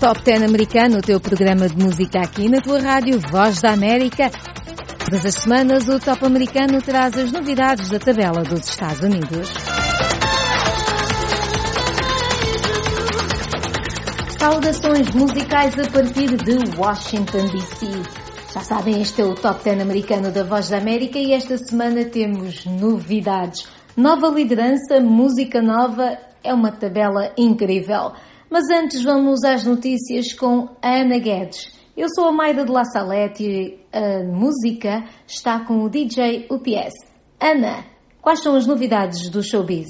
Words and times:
Top 0.00 0.22
10 0.22 0.42
americano, 0.42 0.98
o 0.98 1.00
teu 1.00 1.18
programa 1.18 1.68
de 1.68 1.82
música 1.82 2.20
aqui 2.20 2.50
na 2.50 2.60
tua 2.60 2.78
rádio 2.80 3.18
Voz 3.30 3.62
da 3.62 3.72
América. 3.72 4.30
Todas 4.98 5.24
as 5.24 5.34
semanas 5.36 5.88
o 5.88 5.98
Top 5.98 6.22
americano 6.24 6.82
traz 6.82 7.16
as 7.16 7.32
novidades 7.32 7.88
da 7.88 7.98
tabela 7.98 8.42
dos 8.42 8.68
Estados 8.68 9.00
Unidos. 9.00 9.48
Saudações 14.38 15.10
musicais 15.14 15.74
a 15.78 15.90
partir 15.90 16.36
de 16.36 16.78
Washington 16.78 17.46
DC. 17.46 17.86
Já 18.52 18.60
sabem, 18.60 19.00
este 19.00 19.22
é 19.22 19.24
o 19.24 19.34
Top 19.34 19.64
10 19.64 19.80
americano 19.80 20.30
da 20.30 20.44
Voz 20.44 20.68
da 20.68 20.76
América 20.76 21.18
e 21.18 21.32
esta 21.32 21.56
semana 21.56 22.04
temos 22.04 22.66
novidades. 22.66 23.66
Nova 23.96 24.28
liderança, 24.28 25.00
música 25.00 25.62
nova, 25.62 26.18
é 26.44 26.52
uma 26.52 26.70
tabela 26.70 27.32
incrível. 27.38 28.12
Mas 28.48 28.64
antes 28.70 29.02
vamos 29.02 29.42
às 29.42 29.64
notícias 29.64 30.32
com 30.32 30.68
Ana 30.80 31.18
Guedes. 31.18 31.72
Eu 31.96 32.08
sou 32.14 32.26
a 32.26 32.32
Maida 32.32 32.64
de 32.64 32.70
La 32.70 32.84
Salete 32.84 33.44
e 33.44 33.80
a 33.92 34.22
música 34.22 35.04
está 35.26 35.64
com 35.64 35.82
o 35.82 35.88
DJ 35.88 36.46
UPS. 36.50 36.94
Ana, 37.40 37.84
quais 38.20 38.40
são 38.40 38.54
as 38.54 38.66
novidades 38.66 39.28
do 39.30 39.42
showbiz? 39.42 39.88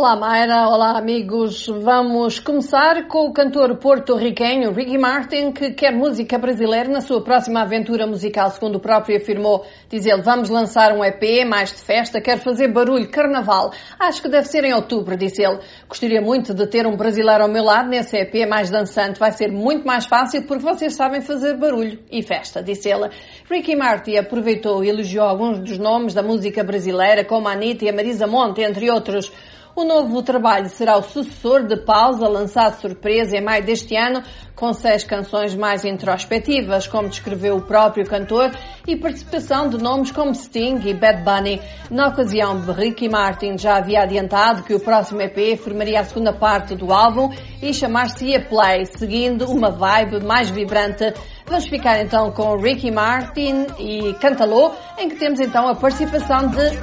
Olá 0.00 0.14
Mayra, 0.14 0.68
olá 0.68 0.96
amigos. 0.96 1.66
Vamos 1.66 2.38
começar 2.38 3.08
com 3.08 3.26
o 3.26 3.32
cantor 3.32 3.78
porto-riquenho 3.78 4.70
Ricky 4.70 4.96
Martin, 4.96 5.50
que 5.50 5.72
quer 5.72 5.92
música 5.92 6.38
brasileira 6.38 6.88
na 6.88 7.00
sua 7.00 7.20
próxima 7.20 7.62
aventura 7.62 8.06
musical, 8.06 8.48
segundo 8.48 8.76
o 8.76 8.80
próprio 8.80 9.16
afirmou. 9.16 9.66
Diz 9.90 10.06
ele, 10.06 10.22
vamos 10.22 10.50
lançar 10.50 10.92
um 10.92 11.04
EP 11.04 11.44
mais 11.44 11.72
de 11.72 11.82
festa, 11.82 12.20
quer 12.20 12.38
fazer 12.38 12.72
barulho, 12.72 13.10
carnaval. 13.10 13.72
Acho 13.98 14.22
que 14.22 14.28
deve 14.28 14.46
ser 14.46 14.62
em 14.62 14.72
outubro, 14.72 15.16
disse 15.16 15.42
ele. 15.42 15.58
Gostaria 15.88 16.22
muito 16.22 16.54
de 16.54 16.68
ter 16.68 16.86
um 16.86 16.96
brasileiro 16.96 17.42
ao 17.42 17.48
meu 17.48 17.64
lado 17.64 17.88
nesse 17.88 18.16
EP 18.18 18.48
mais 18.48 18.70
dançante. 18.70 19.18
Vai 19.18 19.32
ser 19.32 19.50
muito 19.50 19.84
mais 19.84 20.06
fácil 20.06 20.44
porque 20.46 20.62
vocês 20.62 20.94
sabem 20.94 21.22
fazer 21.22 21.56
barulho 21.56 21.98
e 22.08 22.22
festa, 22.22 22.62
disse 22.62 22.88
ele. 22.88 23.10
Ricky 23.50 23.74
Martin 23.74 24.14
aproveitou 24.14 24.84
e 24.84 24.90
elogiou 24.90 25.26
alguns 25.26 25.58
dos 25.58 25.76
nomes 25.76 26.14
da 26.14 26.22
música 26.22 26.62
brasileira, 26.62 27.24
como 27.24 27.48
a 27.48 27.52
Anitta 27.54 27.84
e 27.84 27.88
a 27.88 27.92
Marisa 27.92 28.28
Monte, 28.28 28.62
entre 28.62 28.88
outros. 28.88 29.32
O 29.74 29.84
novo 29.84 30.22
trabalho 30.22 30.68
será 30.68 30.96
o 30.96 31.02
sucessor 31.02 31.66
de 31.66 31.76
Pausa, 31.76 32.28
lançado 32.28 32.80
surpresa 32.80 33.36
em 33.36 33.44
maio 33.44 33.64
deste 33.64 33.96
ano, 33.96 34.22
com 34.58 34.72
seis 34.72 35.04
canções 35.04 35.54
mais 35.54 35.84
introspectivas, 35.84 36.88
como 36.88 37.08
descreveu 37.08 37.56
o 37.56 37.62
próprio 37.62 38.04
cantor, 38.04 38.50
e 38.88 38.96
participação 38.96 39.68
de 39.68 39.78
nomes 39.78 40.10
como 40.10 40.34
Sting 40.34 40.80
e 40.84 40.92
Bad 40.92 41.22
Bunny. 41.22 41.60
Na 41.88 42.08
ocasião, 42.08 42.60
Ricky 42.60 43.08
Martin 43.08 43.56
já 43.56 43.76
havia 43.76 44.02
adiantado 44.02 44.64
que 44.64 44.74
o 44.74 44.80
próximo 44.80 45.22
EP 45.22 45.56
formaria 45.56 46.00
a 46.00 46.04
segunda 46.04 46.32
parte 46.32 46.74
do 46.74 46.92
álbum 46.92 47.30
e 47.62 47.72
chamar-se-ia 47.72 48.40
Play, 48.46 48.86
seguindo 48.86 49.48
uma 49.48 49.70
vibe 49.70 50.24
mais 50.24 50.50
vibrante. 50.50 51.14
Vamos 51.46 51.68
ficar 51.68 52.00
então 52.00 52.32
com 52.32 52.56
Ricky 52.56 52.90
Martin 52.90 53.64
e 53.78 54.12
Cantalô, 54.14 54.72
em 54.98 55.08
que 55.08 55.16
temos 55.16 55.38
então 55.38 55.68
a 55.68 55.76
participação 55.76 56.48
de 56.48 56.76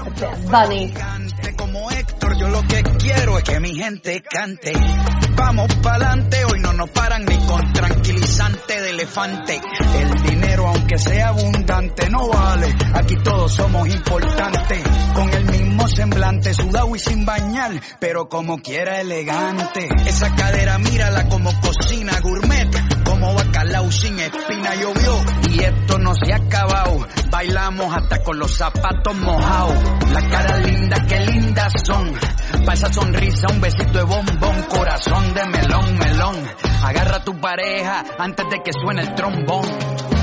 Bad 0.50 0.70
Bunny. 0.70 0.94
Yo 2.38 2.50
lo 2.50 2.64
que 2.64 2.84
quiero 3.00 3.38
es 3.38 3.46
que 3.46 3.60
mi 3.62 3.74
gente 3.76 4.22
cante. 4.22 4.74
Vamos 5.38 5.74
pa'lante, 5.76 6.44
hoy 6.44 6.60
no 6.60 6.74
nos 6.74 6.90
paran 6.90 7.24
ni 7.24 7.38
con 7.48 7.65
tranquilizante 7.74 8.82
de 8.82 8.90
elefante. 8.92 9.62
El 9.96 10.12
dinero, 10.24 10.68
aunque 10.68 10.98
sea 10.98 11.30
abundante, 11.30 12.10
no 12.10 12.28
vale. 12.30 12.76
Aquí 12.94 13.16
todos 13.24 13.54
somos 13.54 13.88
importantes. 13.88 14.84
Con 15.14 15.34
el 15.34 15.46
mismo 15.46 15.88
semblante, 15.88 16.54
sudado 16.54 16.96
y 16.96 17.00
sin 17.00 17.26
bañar, 17.26 17.72
pero 18.00 18.30
como 18.30 18.58
quiera 18.58 19.02
elegante. 19.02 19.88
Esa 20.06 20.34
cadera, 20.36 20.78
mírala 20.78 21.28
como 21.28 21.52
cocina 21.62 22.20
gourmet. 22.22 22.70
Como 23.04 23.34
bacalao 23.34 23.92
sin 23.92 24.20
espina 24.20 24.76
llovió. 24.76 25.24
Y 25.50 25.64
esto 25.64 26.00
no 26.00 26.14
se 26.16 26.34
ha 26.34 26.38
acabado. 26.38 27.08
Bailamos 27.30 27.96
hasta 27.96 28.22
con 28.24 28.40
los 28.40 28.56
zapatos 28.56 29.16
mojados. 29.16 29.76
La 30.12 30.28
cara 30.30 30.58
linda, 30.60 31.06
qué 31.08 31.20
lindas 31.20 31.74
son. 31.86 32.14
Pa' 32.64 32.74
esa 32.74 32.92
sonrisa, 32.92 33.48
un 33.52 33.60
besito 33.60 33.98
de 33.98 34.04
bombón, 34.04 34.64
corazón 34.70 35.34
de 35.34 35.46
melón, 35.48 35.98
melón. 35.98 36.36
Agarra 36.84 37.18
a 37.18 37.24
tu 37.24 37.40
pareja 37.40 38.04
antes 38.18 38.46
de 38.50 38.62
que 38.64 38.72
suene 38.72 39.02
el 39.02 39.16
trombón. 39.16 40.15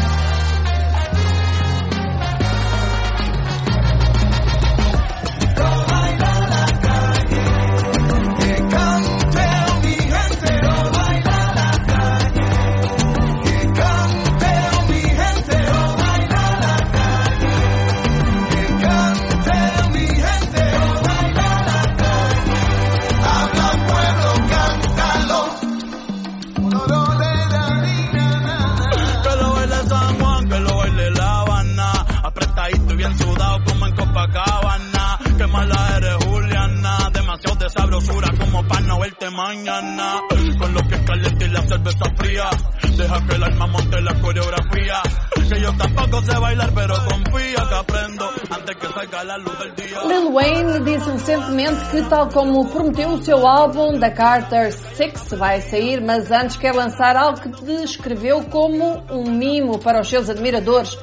Mañana. 39.54 40.22
Con 40.58 40.74
lo 40.74 40.80
que 40.82 41.04
caliente 41.04 41.44
y 41.44 41.48
la 41.48 41.62
cerveza 41.62 42.04
fría. 42.16 42.48
Deja 42.96 43.26
que 43.26 43.34
el 43.34 43.44
alma 43.44 43.66
monte 43.66 44.00
la 44.00 44.14
coreografía. 44.20 45.02
Que 45.48 45.60
yo 45.60 45.72
tampoco 45.76 46.22
sé 46.22 46.38
bailar, 46.38 46.70
pero 46.74 46.94
confía 46.94 47.68
que 47.68 47.74
aprendo 47.74 48.30
antes 48.50 48.76
que 48.76 48.88
salga 48.88 49.24
la 49.24 49.36
luz 49.38 49.58
del. 49.58 49.72
Lil 50.08 50.32
Wayne 50.32 50.80
disse 50.80 51.10
recentemente 51.10 51.84
que, 51.90 52.02
tal 52.02 52.28
como 52.30 52.66
prometeu, 52.66 53.10
o 53.10 53.22
seu 53.22 53.46
álbum 53.46 53.98
da 53.98 54.10
Carter 54.10 54.72
6 54.72 55.34
vai 55.36 55.60
sair, 55.60 56.00
mas 56.00 56.30
antes 56.30 56.56
quer 56.56 56.74
lançar 56.74 57.16
algo 57.16 57.40
que 57.40 57.48
descreveu 57.64 58.42
como 58.44 59.04
um 59.10 59.30
mimo 59.30 59.78
para 59.78 60.00
os 60.00 60.08
seus 60.08 60.30
admiradores. 60.30 60.96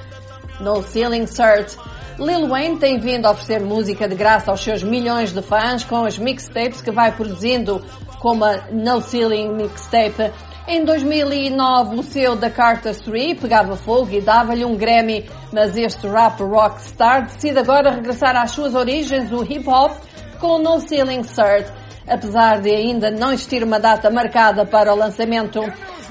No 0.59 0.81
Ceiling 0.81 1.27
Cert. 1.27 1.77
Lil 2.17 2.49
Wayne 2.49 2.77
tem 2.77 2.99
vindo 2.99 3.27
a 3.27 3.31
oferecer 3.31 3.61
música 3.61 4.07
de 4.07 4.15
graça 4.15 4.51
aos 4.51 4.61
seus 4.61 4.83
milhões 4.83 5.31
de 5.31 5.41
fãs 5.41 5.85
com 5.85 6.03
as 6.03 6.17
mixtapes 6.17 6.81
que 6.81 6.91
vai 6.91 7.13
produzindo 7.13 7.81
como 8.19 8.45
a 8.45 8.67
No 8.71 9.01
Ceiling 9.01 9.53
Mixtape. 9.55 10.31
Em 10.67 10.85
2009, 10.85 11.95
o 11.97 12.03
seu 12.03 12.37
The 12.37 12.49
Carter 12.51 12.95
3 12.95 13.39
pegava 13.39 13.75
fogo 13.75 14.11
e 14.11 14.21
dava-lhe 14.21 14.63
um 14.63 14.75
Grammy, 14.75 15.27
mas 15.51 15.75
este 15.75 16.07
rap 16.07 16.43
rockstar 16.43 17.25
decide 17.25 17.57
agora 17.57 17.91
regressar 17.91 18.35
às 18.35 18.51
suas 18.51 18.75
origens, 18.75 19.31
o 19.31 19.43
hip 19.43 19.67
hop, 19.67 19.93
com 20.39 20.57
o 20.57 20.59
No 20.59 20.79
Ceiling 20.79 21.23
Cert, 21.23 21.67
apesar 22.07 22.61
de 22.61 22.69
ainda 22.69 23.09
não 23.09 23.31
existir 23.31 23.63
uma 23.63 23.79
data 23.79 24.11
marcada 24.11 24.65
para 24.65 24.93
o 24.93 24.97
lançamento. 24.97 25.59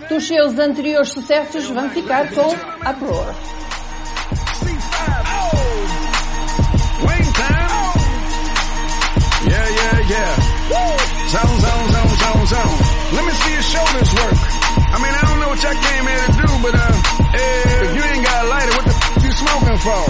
Dos 0.09 0.27
seus 0.27 0.59
anteriores 0.59 1.11
sucessos, 1.11 1.69
vamos 1.69 1.93
ficar 1.93 2.29
com 2.33 2.49
Uproar. 2.91 3.35
Zone, 11.28 11.61
zone, 11.61 11.89
zone, 11.93 12.09
zone, 12.09 12.47
zone. 12.47 12.78
Let 13.12 13.25
me 13.27 13.33
see 13.33 13.53
your 13.53 13.61
shoulders 13.61 14.15
work. 14.16 14.33
I 14.33 14.97
mean, 14.97 15.12
I 15.12 15.21
don't 15.28 15.41
know 15.41 15.49
what 15.53 15.62
y'all 15.62 15.77
came 15.77 16.06
here 16.09 16.25
to 16.25 16.33
do, 16.33 16.49
but 16.65 16.75
uh, 16.75 16.93
if 17.84 17.97
you 17.97 18.03
ain't 18.03 18.25
got 18.25 18.44
a 18.44 18.49
lighter, 18.49 18.72
what 18.72 18.84
the 18.89 18.94
f 18.97 19.25
you 19.25 19.33
smoking 19.37 19.77
for? 19.77 20.03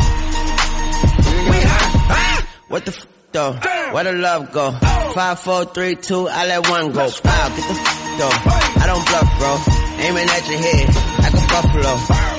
We 1.51 1.59
hot. 1.67 2.47
What 2.69 2.85
the 2.85 2.93
f 2.93 3.07
though? 3.33 3.53
Where 3.95 4.05
the 4.05 4.13
love 4.13 4.53
go? 4.53 4.71
Five, 4.71 5.41
four, 5.41 5.65
three, 5.65 5.97
two, 5.97 6.29
I 6.29 6.47
let 6.47 6.69
one 6.69 6.93
go. 6.93 7.03
Wow, 7.03 7.11
get 7.11 7.67
the 7.67 7.75
f 7.75 8.19
though. 8.19 8.37
I 8.79 8.87
don't 8.87 9.05
bluff, 9.05 9.39
bro. 9.39 9.59
Aiming 10.07 10.29
at 10.29 10.49
your 10.49 10.59
head 10.59 11.09
a 11.35 11.38
buffalo. 11.49 11.93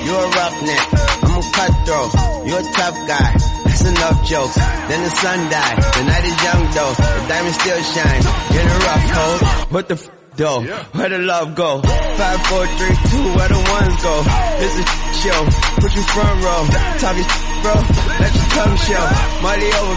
You 0.06 0.12
a 0.14 0.26
roughneck. 0.30 0.86
I'm 1.26 1.34
a 1.36 1.42
cutthroat. 1.52 2.10
You 2.46 2.54
a 2.56 2.62
tough 2.62 2.98
guy. 3.06 3.30
That's 3.66 3.84
enough 3.84 4.18
jokes. 4.26 4.54
Then 4.54 5.00
the 5.04 5.10
sun 5.10 5.38
died. 5.50 5.78
The 5.78 6.04
night 6.04 6.24
is 6.24 6.38
young 6.42 6.62
though. 6.74 6.94
The 6.94 7.24
diamond 7.28 7.54
still 7.54 7.82
shine. 7.82 8.22
In 8.58 8.64
a 8.66 8.78
rough 8.86 9.06
hole. 9.10 9.38
What 9.74 9.88
the 9.88 9.94
f 9.94 10.10
though? 10.36 10.60
Where 10.62 11.08
the 11.08 11.18
love 11.18 11.54
go? 11.54 11.80
Five, 11.82 12.40
four, 12.46 12.66
three, 12.66 12.96
two, 13.10 13.26
where 13.36 13.50
the 13.50 13.60
ones 13.60 13.96
go? 14.02 14.14
This 14.58 14.74
is 14.80 14.86
show. 15.22 15.40
Put 15.80 15.92
you 15.94 16.02
front 16.02 16.36
row. 16.44 16.62
Talking 16.98 17.28
bro. 17.62 17.74
Let 18.20 18.32
your 18.34 18.48
tongue 18.56 18.76
show. 18.88 19.04
Money 19.42 19.70
over 19.70 19.96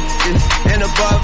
and 0.74 0.82
above. 0.84 1.22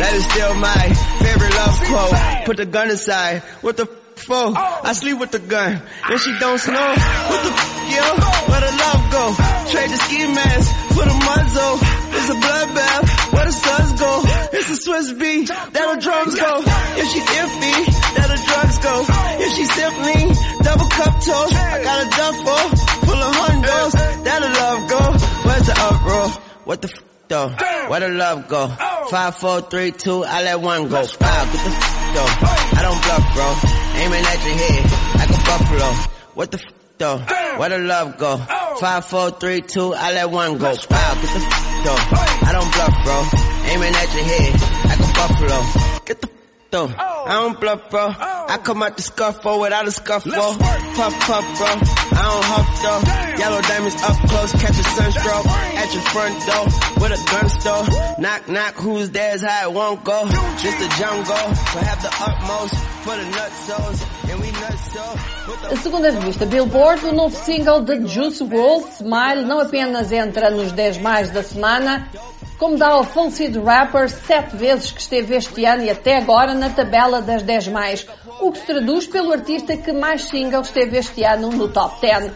That 0.00 0.12
is 0.14 0.24
still 0.28 0.54
my 0.54 0.84
favorite 1.24 1.54
love 1.54 1.76
quote. 1.88 2.44
Put 2.46 2.56
the 2.58 2.66
gun 2.66 2.88
aside. 2.90 3.42
What 3.62 3.76
the 3.76 3.84
f 3.84 4.05
for? 4.18 4.52
I 4.56 4.92
sleep 4.92 5.18
with 5.18 5.30
the 5.30 5.38
gun. 5.38 5.82
And 6.08 6.20
she 6.20 6.32
don't 6.38 6.58
snow. 6.58 6.74
What 6.74 7.40
the 7.44 7.52
f 7.52 7.62
yo? 7.92 8.06
Where 8.48 8.62
the 8.64 8.72
love 8.72 9.02
go? 9.12 9.24
Trade 9.70 9.90
the 9.90 9.96
ski 10.00 10.26
mask. 10.26 10.68
Put 10.96 11.06
a 11.06 11.14
muzzle. 11.14 11.76
It's 12.16 12.30
a 12.32 12.38
bloodbath. 12.40 13.32
Where 13.32 13.44
the 13.44 13.52
suns 13.52 14.00
go? 14.00 14.22
It's 14.56 14.70
a 14.70 14.76
Swiss 14.76 15.12
beat. 15.12 15.48
That 15.48 15.72
the 15.72 16.00
drums 16.00 16.34
go. 16.34 16.52
If 16.96 17.06
she 17.12 17.20
iffy, 17.20 17.76
that 18.16 18.28
the 18.32 18.40
drugs 18.40 18.78
go. 18.80 19.04
If 19.38 19.50
she 19.52 19.64
simply, 19.68 20.20
double 20.64 20.88
cup 20.88 21.14
toast. 21.20 21.54
I 21.54 21.82
got 21.84 21.98
a 22.00 22.08
duffel 22.16 22.62
full 23.04 23.20
of 23.20 23.32
hundos. 23.36 23.92
That'll 24.24 24.50
love 24.50 24.90
go. 24.90 25.02
Where's 25.44 25.66
the 25.66 25.76
uproar? 25.76 26.28
What 26.64 26.82
the 26.82 26.88
f 26.88 27.02
though? 27.28 27.48
Where 27.90 28.00
the 28.00 28.08
love 28.08 28.48
go? 28.48 28.68
Five, 29.10 29.36
four, 29.36 29.60
three, 29.60 29.92
two, 29.92 30.24
I 30.24 30.42
let 30.42 30.60
one 30.60 30.88
go. 30.88 30.96
Wow, 30.96 31.04
get 31.04 31.20
the 31.20 31.70
f 31.70 32.14
though. 32.14 32.32
I 32.78 32.82
don't 32.82 33.02
bluff, 33.04 33.34
bro. 33.34 33.85
Aiming 33.96 34.24
at 34.24 34.44
your 34.44 34.54
head 34.54 34.84
like 35.16 35.30
a 35.30 35.40
buffalo. 35.44 35.88
What 36.34 36.50
the 36.52 36.58
f 36.58 36.72
though? 36.98 37.18
Where 37.58 37.68
the 37.70 37.78
love 37.78 38.18
go? 38.18 38.36
Five, 38.80 39.04
four, 39.06 39.30
three, 39.30 39.62
two, 39.62 39.94
I 39.94 40.12
let 40.12 40.30
one 40.30 40.58
go. 40.58 40.66
Wow, 40.66 40.74
get 40.74 40.88
the 40.88 41.40
f 41.40 41.84
though. 41.84 42.46
I 42.48 42.52
don't 42.52 42.70
bluff, 42.72 42.94
bro. 43.04 43.24
Aiming 43.72 43.94
at 43.94 44.14
your 44.14 44.24
head 44.24 44.52
like 44.88 45.00
a 45.00 45.12
buffalo. 45.16 45.58
Get 46.04 46.20
the 46.20 46.28
though. 46.70 46.88
I 46.88 47.32
don't 47.32 47.60
bluff, 47.60 47.90
bro. 47.90 48.14
I 48.48 48.58
come 48.62 48.82
out 48.82 48.96
the 48.96 49.02
scuffle 49.02 49.60
without 49.60 49.86
a 49.86 49.90
scuffle. 49.90 50.32
Puff, 50.32 51.14
puff, 51.26 51.46
bro. 51.58 51.66
I 51.66 52.22
don't 52.22 52.44
huff, 52.44 52.68
though. 52.82 53.38
Yellow 53.38 53.60
diamonds 53.62 54.02
up 54.02 54.16
close, 54.28 54.52
catch 54.52 54.78
a 54.78 54.84
sunstroke. 54.84 55.46
At 55.46 55.92
your 55.92 56.02
front 56.02 56.34
door, 56.46 56.64
with 57.02 57.12
a 57.12 57.20
gun 57.30 57.48
store. 57.48 57.84
Knock, 58.18 58.48
knock, 58.48 58.74
who's 58.74 59.10
there's 59.10 59.42
how 59.42 59.68
it 59.68 59.74
won't 59.74 60.04
go. 60.04 60.28
Just 60.58 60.78
the 60.78 60.88
jungle, 60.98 61.54
so 61.54 61.78
have 61.80 62.02
the 62.02 62.12
utmost 62.20 62.74
for 63.04 63.16
the 63.16 63.24
nutsos. 63.24 64.30
And 64.30 64.40
we 64.40 64.48
nutso. 64.48 65.76
Segundo 65.82 66.06
a 66.06 66.10
revista 66.10 66.46
Billboard, 66.46 67.04
o 67.04 67.12
novo 67.12 67.36
single 67.36 67.82
de 67.82 68.06
Juice 68.06 68.42
WRLD, 68.42 68.90
Smile, 68.98 69.42
não 69.44 69.60
apenas 69.60 70.10
entra 70.12 70.50
nos 70.50 70.72
10 70.72 70.98
mais 70.98 71.30
da 71.30 71.42
semana, 71.42 72.08
como 72.58 72.76
dá 72.76 72.88
ao 72.88 73.04
falecido 73.04 73.62
rapper 73.62 74.08
sete 74.08 74.56
vezes 74.56 74.90
que 74.90 75.00
esteve 75.00 75.36
este 75.36 75.64
ano 75.64 75.82
e 75.82 75.90
até 75.90 76.16
agora 76.16 76.54
na 76.54 76.70
tabela 76.70 77.20
das 77.20 77.42
10 77.42 77.68
mais, 77.68 78.06
o 78.40 78.50
que 78.50 78.58
se 78.58 78.66
traduz 78.66 79.06
pelo 79.06 79.32
artista 79.32 79.76
que 79.76 79.92
mais 79.92 80.24
singles 80.24 80.68
esteve 80.68 80.98
este 80.98 81.24
ano 81.24 81.50
no 81.50 81.68
top 81.68 82.00
10. 82.00 82.32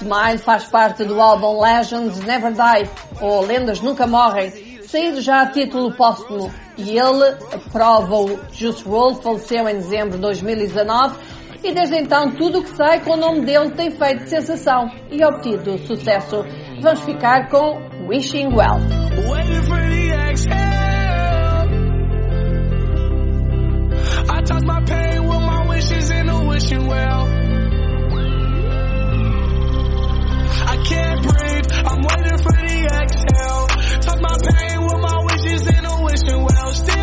Smile 0.00 0.38
faz 0.38 0.64
parte 0.64 1.04
do 1.04 1.20
álbum 1.20 1.60
Legends 1.60 2.18
Never 2.20 2.52
Die, 2.52 2.90
ou 3.20 3.46
Lendas 3.46 3.80
Nunca 3.80 4.06
Morrem, 4.06 4.80
saído 4.82 5.20
já 5.20 5.42
a 5.42 5.46
título 5.46 5.94
póstumo, 5.94 6.52
e 6.76 6.98
ele, 6.98 7.36
prova 7.70 8.16
o 8.16 8.40
Juice 8.52 8.86
WRLD, 8.88 9.22
faleceu 9.22 9.68
em 9.68 9.74
dezembro 9.74 10.12
de 10.12 10.22
2019 10.22 11.14
e 11.62 11.72
desde 11.72 11.96
então 11.96 12.32
tudo 12.32 12.58
o 12.58 12.64
que 12.64 12.76
sai 12.76 13.00
com 13.00 13.12
o 13.12 13.16
nome 13.16 13.42
dele 13.42 13.70
tem 13.70 13.90
feito 13.90 14.28
sensação 14.28 14.90
e 15.10 15.24
obtido 15.24 15.78
sucesso. 15.86 16.44
Vamos 16.80 17.00
ficar 17.02 17.48
com 17.48 17.91
Wishing 18.06 18.52
Well. 18.54 18.78
Waiting 18.78 19.62
for 19.62 19.80
the 19.80 20.10
exhale. 20.28 20.58
I 24.28 24.42
toss 24.42 24.64
my 24.64 24.82
pain 24.84 25.22
with 25.22 25.40
my 25.40 25.68
wishes 25.68 26.10
in 26.10 26.28
a 26.28 26.44
wishing 26.46 26.86
well. 26.86 27.28
I 30.64 30.76
can't 30.84 31.22
breathe. 31.22 31.66
I'm 31.72 32.02
waiting 32.02 32.38
for 32.38 32.52
the 32.52 32.88
exhale. 33.02 33.66
Toss 34.00 34.20
my 34.20 34.36
pain 34.50 34.82
with 34.82 35.00
my 35.00 35.18
wishes 35.24 35.66
in 35.66 35.84
a 35.84 36.02
wishing 36.02 36.42
well. 36.42 36.72
Still 36.74 37.01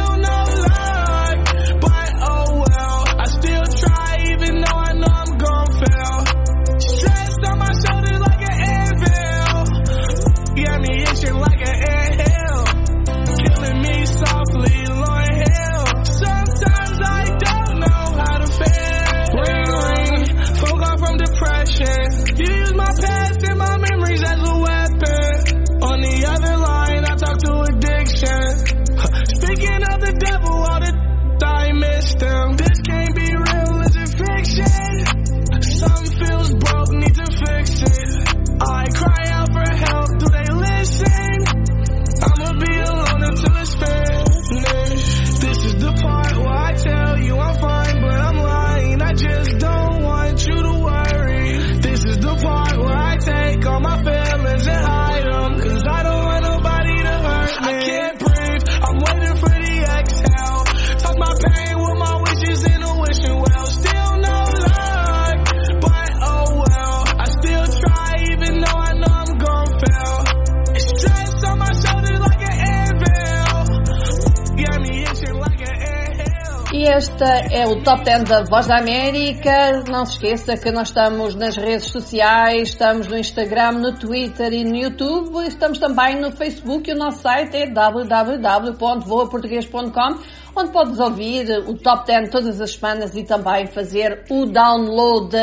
E 77.19 77.21
este 77.21 77.53
é 77.53 77.67
o 77.67 77.83
Top 77.83 78.01
10 78.03 78.23
da 78.23 78.43
Voz 78.43 78.67
da 78.67 78.77
América. 78.77 79.83
Não 79.89 80.05
se 80.05 80.13
esqueça 80.13 80.55
que 80.55 80.71
nós 80.71 80.87
estamos 80.87 81.35
nas 81.35 81.57
redes 81.57 81.87
sociais, 81.87 82.69
estamos 82.69 83.07
no 83.07 83.17
Instagram, 83.17 83.73
no 83.73 83.93
Twitter 83.97 84.53
e 84.53 84.63
no 84.63 84.77
YouTube. 84.77 85.45
Estamos 85.45 85.79
também 85.79 86.17
no 86.17 86.31
Facebook 86.31 86.89
e 86.89 86.93
o 86.93 86.97
nosso 86.97 87.21
site 87.21 87.57
é 87.57 87.69
www.voaportugues.com 87.69 90.38
onde 90.55 90.71
podes 90.71 90.99
ouvir 90.99 91.49
o 91.67 91.75
Top 91.75 92.05
10 92.05 92.29
todas 92.29 92.59
as 92.61 92.73
semanas 92.73 93.15
e 93.15 93.23
também 93.23 93.67
fazer 93.67 94.23
o 94.29 94.45
download. 94.45 95.35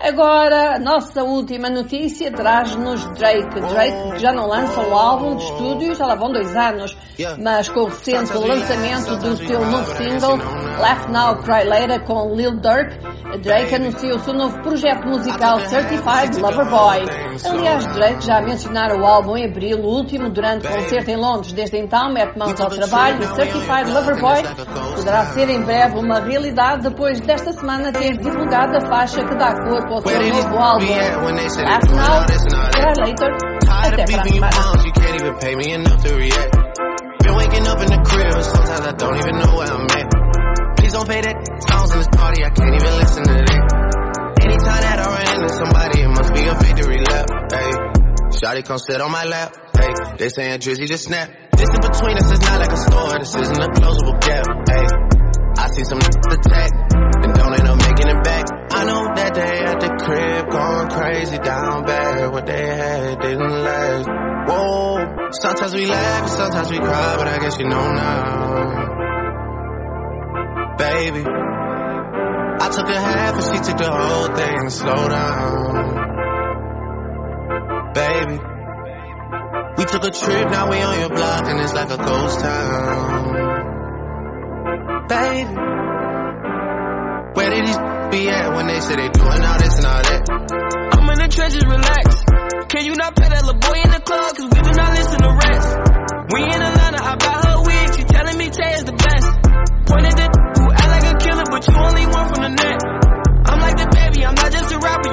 Agora, 0.00 0.76
a 0.76 0.78
nossa 0.78 1.22
última 1.22 1.70
notícia 1.70 2.30
traz-nos 2.30 3.04
Drake. 3.14 3.60
Drake 3.60 4.18
já 4.18 4.32
não 4.32 4.48
lança 4.48 4.80
o 4.80 4.92
álbum 4.92 5.36
de 5.36 5.44
estúdio, 5.44 5.94
já 5.94 6.06
lá 6.06 6.14
vão 6.14 6.32
dois 6.32 6.54
anos, 6.54 6.96
mas 7.40 7.68
com 7.68 7.80
o 7.80 7.86
recente 7.86 8.36
lançamento 8.36 9.16
do 9.16 9.36
seu 9.36 9.64
novo 9.64 9.90
single, 9.96 10.38
Laugh 10.78 11.08
Now, 11.08 11.36
Cry 11.42 11.64
Later, 11.64 12.04
com 12.04 12.34
Lil 12.34 12.56
Durk, 12.56 12.98
Drake 13.42 13.74
anunciou 13.74 14.16
o 14.16 14.20
seu 14.20 14.34
novo 14.34 14.60
projeto 14.62 15.06
musical 15.06 15.60
Certified 15.60 16.38
Lover 16.40 16.68
Boy. 16.68 16.98
Aliás, 17.44 17.86
Drake 17.94 18.26
já 18.26 18.40
mencionara 18.42 18.96
o 18.96 19.04
álbum 19.04 19.36
em 19.36 19.46
abril 19.46 19.78
último 19.78 20.30
durante 20.30 20.68
concerto 20.68 21.10
em 21.10 21.16
Londres. 21.16 21.52
Desde 21.52 21.78
então, 21.78 22.12
mete 22.12 22.38
mãos 22.38 22.60
ao 22.60 22.68
trabalho 22.68 23.22
e 23.22 23.26
Certified 23.26 23.90
Lover 23.90 24.20
Boy 24.20 24.42
poderá 24.54 25.26
ser 25.26 25.48
em 25.50 25.62
breve 25.62 25.98
uma 25.98 26.20
realidade 26.20 26.82
depois 26.88 27.20
desta 27.20 27.52
semana 27.52 27.92
ter 27.92 28.16
divulgado 28.18 28.76
a 28.76 28.80
faixa 28.80 29.24
que 29.24 29.34
dá 29.36 29.52
cor 29.64 29.82
para 29.82 29.94
o 29.94 30.00
seu 30.02 30.20
novo 30.28 30.56
álbum. 30.58 30.86
Laugh 30.86 31.84
Now, 31.90 32.26
Later. 33.04 33.30
Até 33.68 34.04
para 34.04 34.22
a 34.22 34.26
semana. 34.28 34.50
Been 37.24 37.36
waking 37.36 37.66
up 37.66 37.80
in 37.80 37.88
the 37.88 38.02
crib, 38.04 38.34
and 38.34 38.44
sometimes 38.44 38.86
I 38.86 38.92
don't 38.92 39.16
even 39.16 39.38
know 39.38 39.56
where 39.56 39.66
I'm 39.66 39.86
at. 39.96 40.76
Please 40.76 40.92
don't 40.92 41.08
pay 41.08 41.22
that 41.22 41.36
songs 41.68 41.90
in 41.92 41.98
this 41.98 42.08
party, 42.12 42.44
I 42.44 42.50
can't 42.50 42.74
even 42.74 42.98
listen 43.00 43.24
to 43.24 43.32
that. 43.32 44.44
Anytime 44.44 44.80
that 44.84 44.98
I 45.00 45.06
run 45.08 45.24
into 45.32 45.48
somebody, 45.56 46.00
it 46.02 46.08
must 46.08 46.34
be 46.34 46.44
a 46.44 46.54
victory 46.54 47.00
lap. 47.00 47.26
Hey, 47.50 47.70
Shotty 48.36 48.62
come 48.66 48.76
sit 48.78 49.00
on 49.00 49.10
my 49.10 49.24
lap. 49.24 49.56
Hey, 49.72 49.88
they 50.18 50.28
saying 50.28 50.60
Drizzy 50.60 50.86
just 50.86 51.04
snap. 51.04 51.30
In 51.54 51.80
between 51.80 52.16
us 52.18 52.32
is 52.32 52.40
not 52.40 52.58
like 52.60 52.72
a 52.72 52.76
store, 52.76 53.18
this 53.18 53.34
isn't 53.34 53.62
a 53.62 53.68
closable 53.78 54.20
gap. 54.20 54.46
Hey, 54.68 54.86
I 55.56 55.68
see 55.70 55.84
some 55.84 55.98
attack, 55.98 56.70
and 57.22 57.34
don't 57.34 57.54
end 57.54 57.68
up 57.68 57.78
making 57.78 58.08
it 58.08 58.24
back. 58.24 58.44
I 58.70 58.84
know 58.84 59.06
that 59.14 59.34
they 59.34 59.62
at 59.62 59.80
the 59.80 59.88
crib 60.04 60.50
going 60.50 60.88
crazy 60.88 61.38
down 61.38 61.84
bad. 61.84 62.32
What 62.32 62.46
they 62.46 62.66
had 62.66 63.20
didn't 63.20 63.62
last. 63.62 64.08
Whoa, 64.48 65.30
sometimes 65.30 65.74
we 65.74 65.86
laugh, 65.86 66.28
sometimes 66.28 66.70
we 66.70 66.78
cry, 66.78 67.16
but 67.16 67.28
I 67.28 67.38
guess 67.38 67.58
you 67.58 67.68
know 67.68 67.92
now. 67.92 68.84
Baby, 70.76 71.24
I 71.24 72.68
took 72.68 72.88
a 72.88 73.00
half 73.00 73.34
and 73.34 73.44
she 73.44 73.62
took 73.70 73.78
the 73.78 73.90
whole 73.90 74.34
thing. 74.34 74.70
Slow 74.70 75.08
down. 75.08 76.02
Baby, 77.94 78.38
we 79.76 79.84
took 79.84 80.04
a 80.04 80.10
trip, 80.10 80.50
now 80.50 80.70
we 80.70 80.80
on 80.80 81.00
your 81.00 81.08
block 81.08 81.33
Baby, 85.08 85.54
where 87.34 87.50
did 87.50 87.66
these 87.66 87.78
be 88.10 88.28
at 88.28 88.54
when 88.54 88.66
they 88.66 88.80
say 88.80 88.96
they 88.96 89.08
doing 89.08 89.42
all 89.44 89.58
this 89.58 89.76
and 89.78 89.86
all 89.86 90.02
that? 90.02 90.22
I'm 90.28 91.08
in 91.10 91.18
the 91.18 91.28
trenches, 91.30 91.64
relax. 91.64 92.24
Can 92.68 92.84
you 92.86 92.94
not 92.96 93.14
pay 93.14 93.28
that 93.28 93.44
little 93.44 93.60
boy 93.60 93.78
in 93.78 93.90
the 93.90 94.00
club? 94.00 94.34
Cause 94.34 94.50
we 94.50 94.60
do 94.66 94.72
not 94.74 94.90
listen 94.98 95.18
to 95.22 95.30
rest. 95.30 95.78
We 96.34 96.42
in 96.42 96.58
Atlanta, 96.58 97.00
I 97.04 97.14
bought 97.14 97.44
her 97.46 97.62
wig. 97.62 97.94
She 97.94 98.02
telling 98.02 98.38
me 98.38 98.50
Tay 98.50 98.72
is 98.74 98.84
the 98.84 98.98
best. 98.98 99.28
Pointed 99.86 100.18
at 100.18 100.30
who 100.58 100.64
act 100.74 100.90
like 100.90 101.06
a 101.06 101.14
killer, 101.22 101.46
but 101.46 101.62
you 101.68 101.74
only 101.78 102.06
one 102.10 102.26
from 102.34 102.40
the 102.42 102.52
net. 102.58 102.78
I'm 103.46 103.60
like 103.60 103.76
the 103.78 103.86
baby, 103.94 104.26
I'm 104.26 104.34
not 104.34 104.50
just 104.50 104.72
a 104.72 104.78
rapper. 104.78 105.04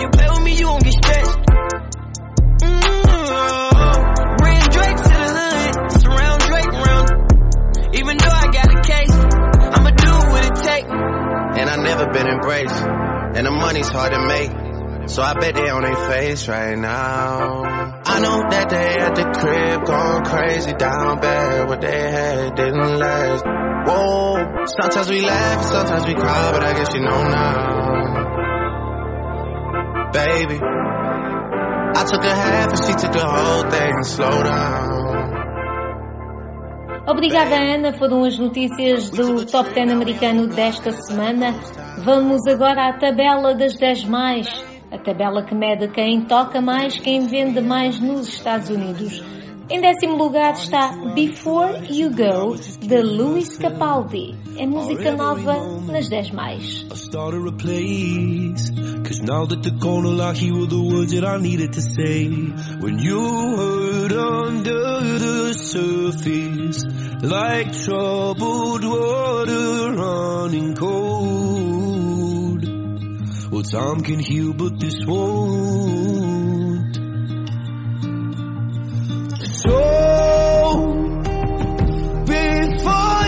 Race. 12.52 12.82
And 13.38 13.46
the 13.46 13.52
money's 13.52 13.90
hard 13.90 14.12
to 14.14 14.20
make. 14.28 14.52
So 15.10 15.22
I 15.24 15.34
bet 15.34 15.56
they 15.56 15.70
on 15.70 15.82
their 15.82 15.96
face 15.96 16.48
right 16.48 16.78
now. 16.78 17.64
I 18.06 18.20
know 18.20 18.44
that 18.50 18.70
they 18.70 18.96
at 19.00 19.16
the 19.16 19.24
crib 19.24 19.86
going 19.86 20.24
crazy 20.26 20.74
down 20.74 21.20
bad. 21.20 21.68
What 21.68 21.82
they 21.82 22.00
had 22.12 22.56
didn't 22.56 23.00
last. 23.00 23.44
Whoa, 23.88 24.66
sometimes 24.80 25.10
we 25.10 25.22
laugh, 25.22 25.66
sometimes 25.66 26.06
we 26.06 26.14
cry, 26.14 26.52
but 26.52 26.64
I 26.64 26.74
guess 26.74 26.94
you 26.94 27.02
know 27.02 27.24
now. 27.24 27.82
Baby, 30.14 30.60
I 30.62 32.04
took 32.06 32.24
a 32.24 32.36
half 32.36 32.70
and 32.70 32.78
she 32.86 32.94
took 32.94 33.14
the 33.14 33.26
whole 33.26 33.70
thing. 33.72 34.04
Slow 34.04 34.44
down. 34.44 35.01
Obrigada, 37.08 37.56
Ana. 37.56 37.94
Foram 37.94 38.24
as 38.24 38.38
notícias 38.38 39.10
do 39.10 39.44
Top 39.46 39.74
10 39.74 39.92
americano 39.92 40.48
desta 40.48 40.92
semana. 40.92 41.54
Vamos 42.04 42.46
agora 42.46 42.90
à 42.90 42.94
tabela 42.94 43.56
das 43.56 43.76
10 43.76 44.06
mais. 44.06 44.48
A 44.92 44.98
tabela 45.00 45.44
que 45.44 45.56
mede 45.56 45.88
quem 45.88 46.22
toca 46.22 46.62
mais, 46.62 47.00
quem 47.00 47.26
vende 47.26 47.60
mais 47.60 48.00
nos 48.00 48.28
Estados 48.28 48.70
Unidos. 48.70 49.24
Em 49.72 49.80
décimo 49.80 50.18
lugar 50.18 50.52
está 50.52 50.92
Before 51.16 51.80
You 51.90 52.10
Go, 52.12 52.58
de 52.58 53.02
Lewis 53.02 53.58
Capaldi. 53.58 54.36
É 54.58 54.68
música 54.68 55.16
nova 55.16 55.56
nas 55.90 56.10
10 56.10 56.32
mais. 56.32 56.86
Cause 59.04 59.22
now 59.24 59.46
that 59.48 59.64
the 59.64 59.72
corner 59.80 60.10
lock, 60.10 60.36
here 60.36 60.54
were 60.54 60.68
the 60.68 60.76
words 60.78 61.14
that 61.14 61.24
I 61.24 61.38
needed 61.38 61.72
to 61.72 61.82
say. 61.82 62.28
When 62.82 63.00
you 63.00 63.20
hurt 63.56 64.12
under 64.12 65.20
the 65.20 65.54
surface, 65.54 66.84
like 67.24 67.72
troubled 67.72 68.84
water 68.84 69.94
running 69.96 70.76
cold. 70.76 72.66
Well, 73.52 73.64
time 73.64 74.02
can 74.02 74.20
heal, 74.20 74.52
but 74.54 74.82
this 74.82 75.06
won't. 75.06 76.61
So, 79.64 79.70
before 82.26 83.21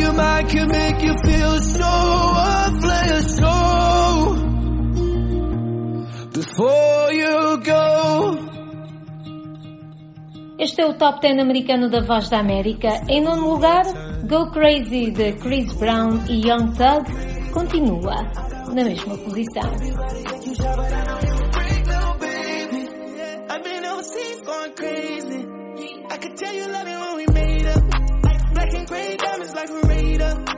your 0.00 0.12
mind 0.12 0.48
can 0.48 0.68
make 0.68 1.02
you 1.02 1.14
feel 1.24 1.60
so. 1.62 2.26
So, 3.26 4.34
before 6.32 7.12
you 7.12 7.58
go. 7.64 8.56
Este 10.58 10.80
é 10.80 10.86
o 10.86 10.94
Top 10.94 11.20
10 11.20 11.38
americano 11.38 11.90
da 11.90 12.00
Voz 12.02 12.28
da 12.28 12.40
América. 12.40 13.02
Em 13.08 13.20
nono 13.22 13.50
lugar, 13.50 13.84
Go 14.28 14.50
Crazy 14.50 15.10
de 15.10 15.32
Chris 15.34 15.72
Brown 15.74 16.24
e 16.28 16.46
Young 16.46 16.72
Thug 16.72 17.52
continua 17.52 18.16
na 18.68 18.84
mesma 18.84 19.16
posição. 19.18 19.70
I 26.08 26.18
could 26.18 26.36
tell 26.36 26.54
you 26.54 26.75
like 29.56 29.70
a 29.70 29.80
radar. 29.88 30.55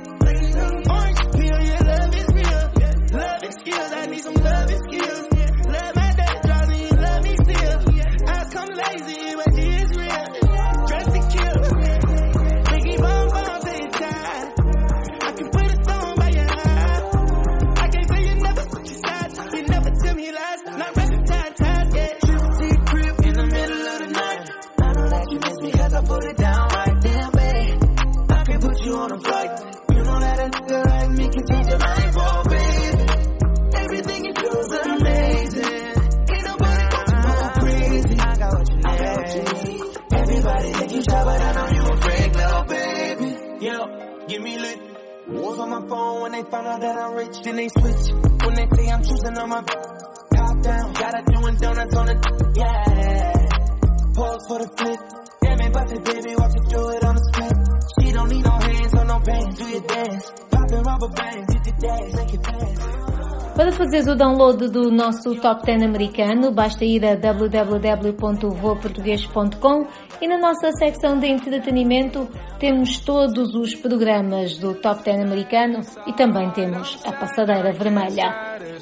Wolves 45.89 45.93
on 45.93 46.23
when 46.23 46.33
they 46.33 46.43
find 46.43 46.67
out 46.67 46.81
that 46.81 46.97
I'm 46.97 47.15
rich, 47.15 47.43
then 47.43 47.57
they 47.57 47.69
switch. 47.69 48.13
When 48.45 48.55
they 48.55 48.69
say 48.77 48.91
I'm 48.91 49.03
choosing 49.03 49.39
on 49.39 49.49
my 49.49 49.63
top 49.63 50.63
down, 50.63 50.93
got 50.93 51.15
her 51.15 51.23
doing 51.33 51.57
donuts 51.57 51.97
on 51.97 52.07
the 52.07 52.53
yeah. 52.57 54.13
Pause 54.15 54.47
for 54.49 54.59
the 54.59 54.69
flip. 54.77 55.01
Damn 55.43 55.61
it, 55.61 55.73
bust 55.73 55.93
it, 55.93 56.05
baby, 56.05 56.35
watch 56.37 56.57
it 56.57 56.69
do 56.69 56.89
it 56.91 57.05
on 57.05 57.15
the 57.15 57.25
split. 57.29 57.57
She 58.01 58.13
don't 58.13 58.29
need 58.29 58.45
no 58.45 58.51
hands 58.51 58.95
or 58.95 59.05
no 59.05 59.19
bands, 59.21 59.59
do 59.59 59.69
your 59.69 59.81
dance. 59.81 60.33
Popping 60.51 60.83
rubber 60.83 61.09
bands, 61.09 61.53
hit 61.53 61.65
the 61.65 61.73
dash, 61.79 62.13
make 62.15 62.35
it 62.35 62.45
fast. 62.45 63.28
Para 63.59 63.73
fazeres 63.73 64.07
o 64.07 64.15
download 64.15 64.69
do 64.69 64.89
nosso 64.89 65.35
Top 65.41 65.67
10 65.67 65.83
americano, 65.83 66.53
basta 66.53 66.85
ir 66.85 67.05
a 67.05 67.17
www.voaportugues.com 67.17 69.89
e 70.21 70.29
na 70.29 70.39
nossa 70.39 70.71
secção 70.71 71.19
de 71.19 71.27
entretenimento 71.27 72.29
temos 72.61 73.01
todos 73.01 73.57
os 73.57 73.75
programas 73.75 74.57
do 74.59 74.75
Top 74.75 75.03
10 75.03 75.23
americano 75.23 75.81
e 76.07 76.13
também 76.13 76.49
temos 76.53 77.05
a 77.05 77.11
Passadeira 77.11 77.73
Vermelha. 77.73 78.33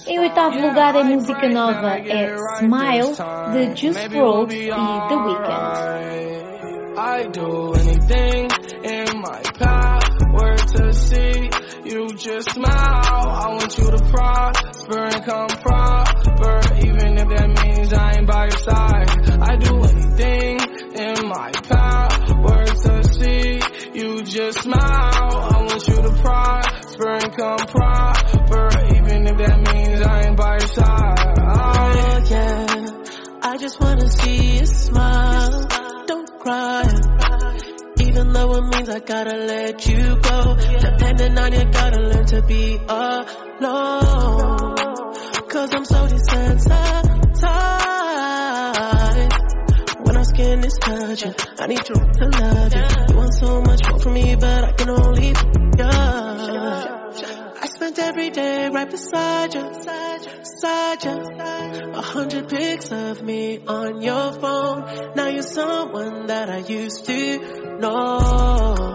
Em 0.06 0.18
oitavo 0.18 0.61
lugar, 0.61 0.95
a 0.95 1.04
música 1.04 1.49
nova 1.49 1.97
é 1.97 2.35
Smile, 2.61 3.14
de 3.52 3.75
Juice 3.80 4.09
WRLD 4.09 4.56
e 4.56 4.68
The 5.09 5.16
Weeknd. 5.16 6.37
You 11.87 12.09
just 12.09 12.50
smile. 12.50 12.69
I 12.75 13.47
want 13.50 13.78
you 13.78 13.88
to 13.88 13.99
prosper 14.11 15.05
and 15.05 15.25
come 15.25 15.47
proper, 15.47 16.61
even 16.85 17.16
if 17.16 17.28
that 17.28 17.62
means 17.62 17.93
I 17.93 18.14
ain't 18.19 18.26
by 18.26 18.47
your 18.47 18.59
side. 18.59 19.09
I 19.40 19.57
do 19.57 19.83
anything 19.85 20.59
in 20.99 21.28
my 21.28 21.52
power 21.62 22.64
to 22.66 23.05
see 23.05 23.61
you 23.95 24.25
just 24.25 24.62
smile. 24.62 24.81
I 24.83 25.62
want 25.62 25.87
you 25.87 26.02
to 26.02 26.11
prosper 26.11 27.09
and 27.09 27.37
come 27.37 27.66
proper, 27.69 28.69
even 28.97 29.26
if 29.28 29.38
that 29.38 29.73
means 29.73 30.02
I 30.02 30.23
ain't 30.26 30.37
by 30.37 30.59
your 30.59 30.66
side. 30.66 31.38
Oh, 31.38 32.23
yeah. 32.28 32.87
I 33.43 33.57
just 33.59 33.81
wanna 33.81 34.09
see 34.09 34.59
you 34.59 34.66
smile. 34.66 35.69
Don't 36.09 36.40
cry. 36.40 37.75
Even 38.17 38.33
though 38.33 38.55
it 38.55 38.63
means 38.63 38.89
I 38.89 39.01
gotta 39.01 39.37
let 39.37 39.87
you 39.87 40.17
go. 40.17 40.57
Depending 40.57 41.39
on 41.39 41.53
you, 41.53 41.65
gotta 41.71 42.01
learn 42.01 42.25
to 42.25 42.41
be 42.41 42.77
alone. 42.89 44.75
Cause 45.51 45.71
I'm 45.75 45.85
so 45.85 46.07
desensitized. 46.07 46.97
When 50.01 50.17
our 50.17 50.25
skin 50.25 50.65
is 50.65 50.79
touching, 50.81 51.35
I 51.59 51.67
need 51.67 51.87
you 51.87 51.95
to 51.95 52.29
love 52.41 52.75
you. 52.75 52.87
You 53.11 53.17
want 53.17 53.35
so 53.35 53.61
much 53.61 53.81
more 53.87 53.99
from 53.99 54.15
me, 54.15 54.35
but 54.35 54.65
I 54.65 54.73
can 54.73 54.89
only 54.89 55.27
you. 55.27 55.35
I 57.61 57.67
spent 57.67 57.99
every 57.99 58.31
day 58.31 58.71
right 58.71 58.91
beside 58.91 59.53
you, 59.53 59.75
beside 60.67 61.05
you. 61.05 61.15
A 61.95 62.03
hundred 62.03 62.49
pics 62.49 62.91
of 62.93 63.23
me 63.23 63.61
on 63.67 64.03
your 64.03 64.33
phone. 64.33 64.85
Now 65.15 65.29
you're 65.29 65.43
someone 65.43 66.27
that 66.27 66.51
I 66.51 66.59
used 66.59 67.07
to 67.07 67.39
know. 67.79 68.93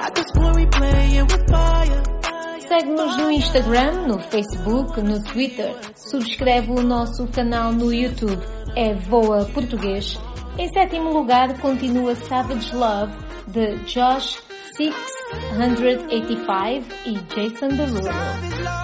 At 0.00 0.14
this 0.14 0.30
point 0.32 0.56
we 0.56 0.66
playing 0.66 1.26
with 1.26 1.48
fire. 1.48 2.02
Segue-nos 2.68 3.16
no 3.18 3.30
Instagram, 3.30 4.06
no 4.06 4.18
Facebook, 4.18 5.02
no 5.02 5.22
Twitter. 5.22 5.74
Subscreve 5.94 6.70
o 6.70 6.82
nosso 6.82 7.26
canal 7.28 7.72
no 7.72 7.92
YouTube. 7.92 8.40
É 8.76 8.94
Voa 8.94 9.44
Português. 9.46 10.18
Em 10.58 10.68
sétimo 10.68 11.10
lugar 11.12 11.58
continua 11.60 12.14
Savage 12.14 12.74
Love 12.74 13.12
de 13.48 13.76
Josh 13.84 14.38
685 14.76 16.86
e 17.06 17.18
Jason 17.34 17.68
Derulo. 17.68 18.81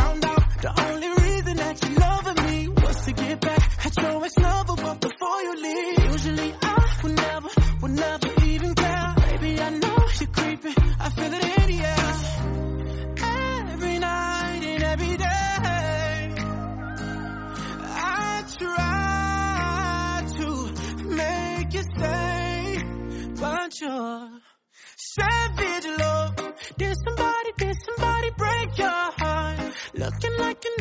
found 0.00 0.24
out 0.24 0.42
the 0.62 0.72
only 0.86 1.08
reason 1.22 1.56
that 1.56 1.76
you 1.84 1.94
loving 1.96 2.44
me 2.46 2.68
was 2.68 3.04
to 3.04 3.12
get 3.12 3.40
back 3.40 3.86
at 3.86 3.96
your 4.02 4.24
ex-lover. 4.24 4.69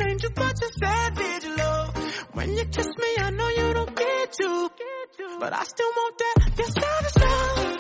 Angel, 0.08 0.29
but 0.36 0.62
you 0.62 0.70
savage 0.82 1.58
love. 1.58 1.96
When 2.34 2.58
you 2.58 2.65
kiss 2.65 2.88
me, 2.88 3.15
I 3.20 3.29
know 3.32 3.50
you 3.50 3.74
don't 3.74 3.96
get 3.96 4.39
you, 4.39 4.70
but 5.39 5.53
I 5.53 5.63
still 5.63 5.91
want 5.96 6.18
that. 6.18 6.58
Your 6.58 6.68
savage 6.68 7.18
love. 7.24 7.78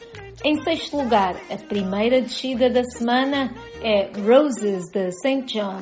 Em 0.45 0.63
sexto 0.63 0.99
lugar, 0.99 1.35
a 1.51 1.57
primeira 1.57 2.23
descida 2.23 2.71
da 2.71 2.85
semana 2.85 3.53
é 3.83 4.09
Roses 4.21 4.89
de 4.93 5.11
St. 5.11 5.47
John. 5.47 5.81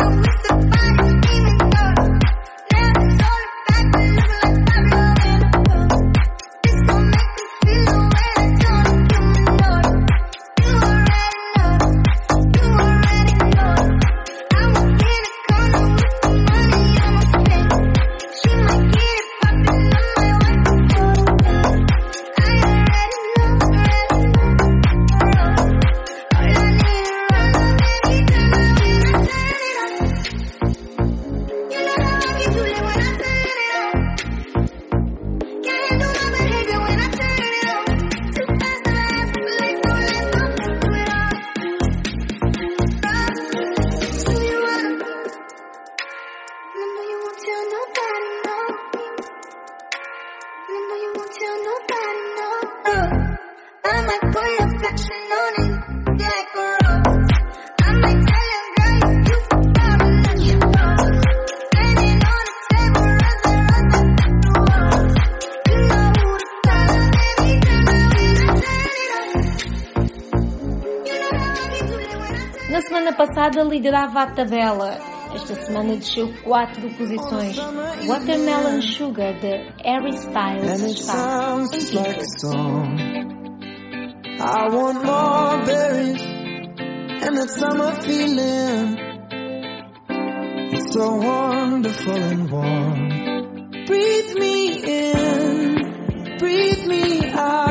Rose, 0.00 0.29
Terra 73.60 73.68
liderava 73.68 74.22
a 74.22 74.26
tabela. 74.26 74.98
Esta 75.34 75.54
semana 75.54 75.96
desceu 75.96 76.32
4 76.42 76.90
posições. 76.96 77.56
Watermelon 78.06 78.80
Sugar 78.80 79.34
de 79.38 79.72
Harry 79.84 80.14
Styles 80.14 80.82
está 80.82 81.56
em 81.56 81.66
feeling. 88.02 88.96
It's 90.72 90.92
so 90.94 91.16
wonderful 91.16 92.16
and 92.16 92.50
warm. 92.50 93.08
Breathe 93.86 94.34
me 94.36 94.82
in, 94.84 96.38
breathe 96.38 96.86
me 96.86 97.30
out. 97.34 97.69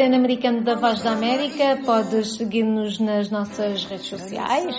latino-americano 0.00 0.64
da 0.64 0.76
Voz 0.76 1.02
da 1.02 1.12
América. 1.12 1.76
Podes 1.84 2.36
seguir-nos 2.36 2.98
nas 2.98 3.28
nossas 3.30 3.84
redes 3.84 4.06
sociais, 4.06 4.74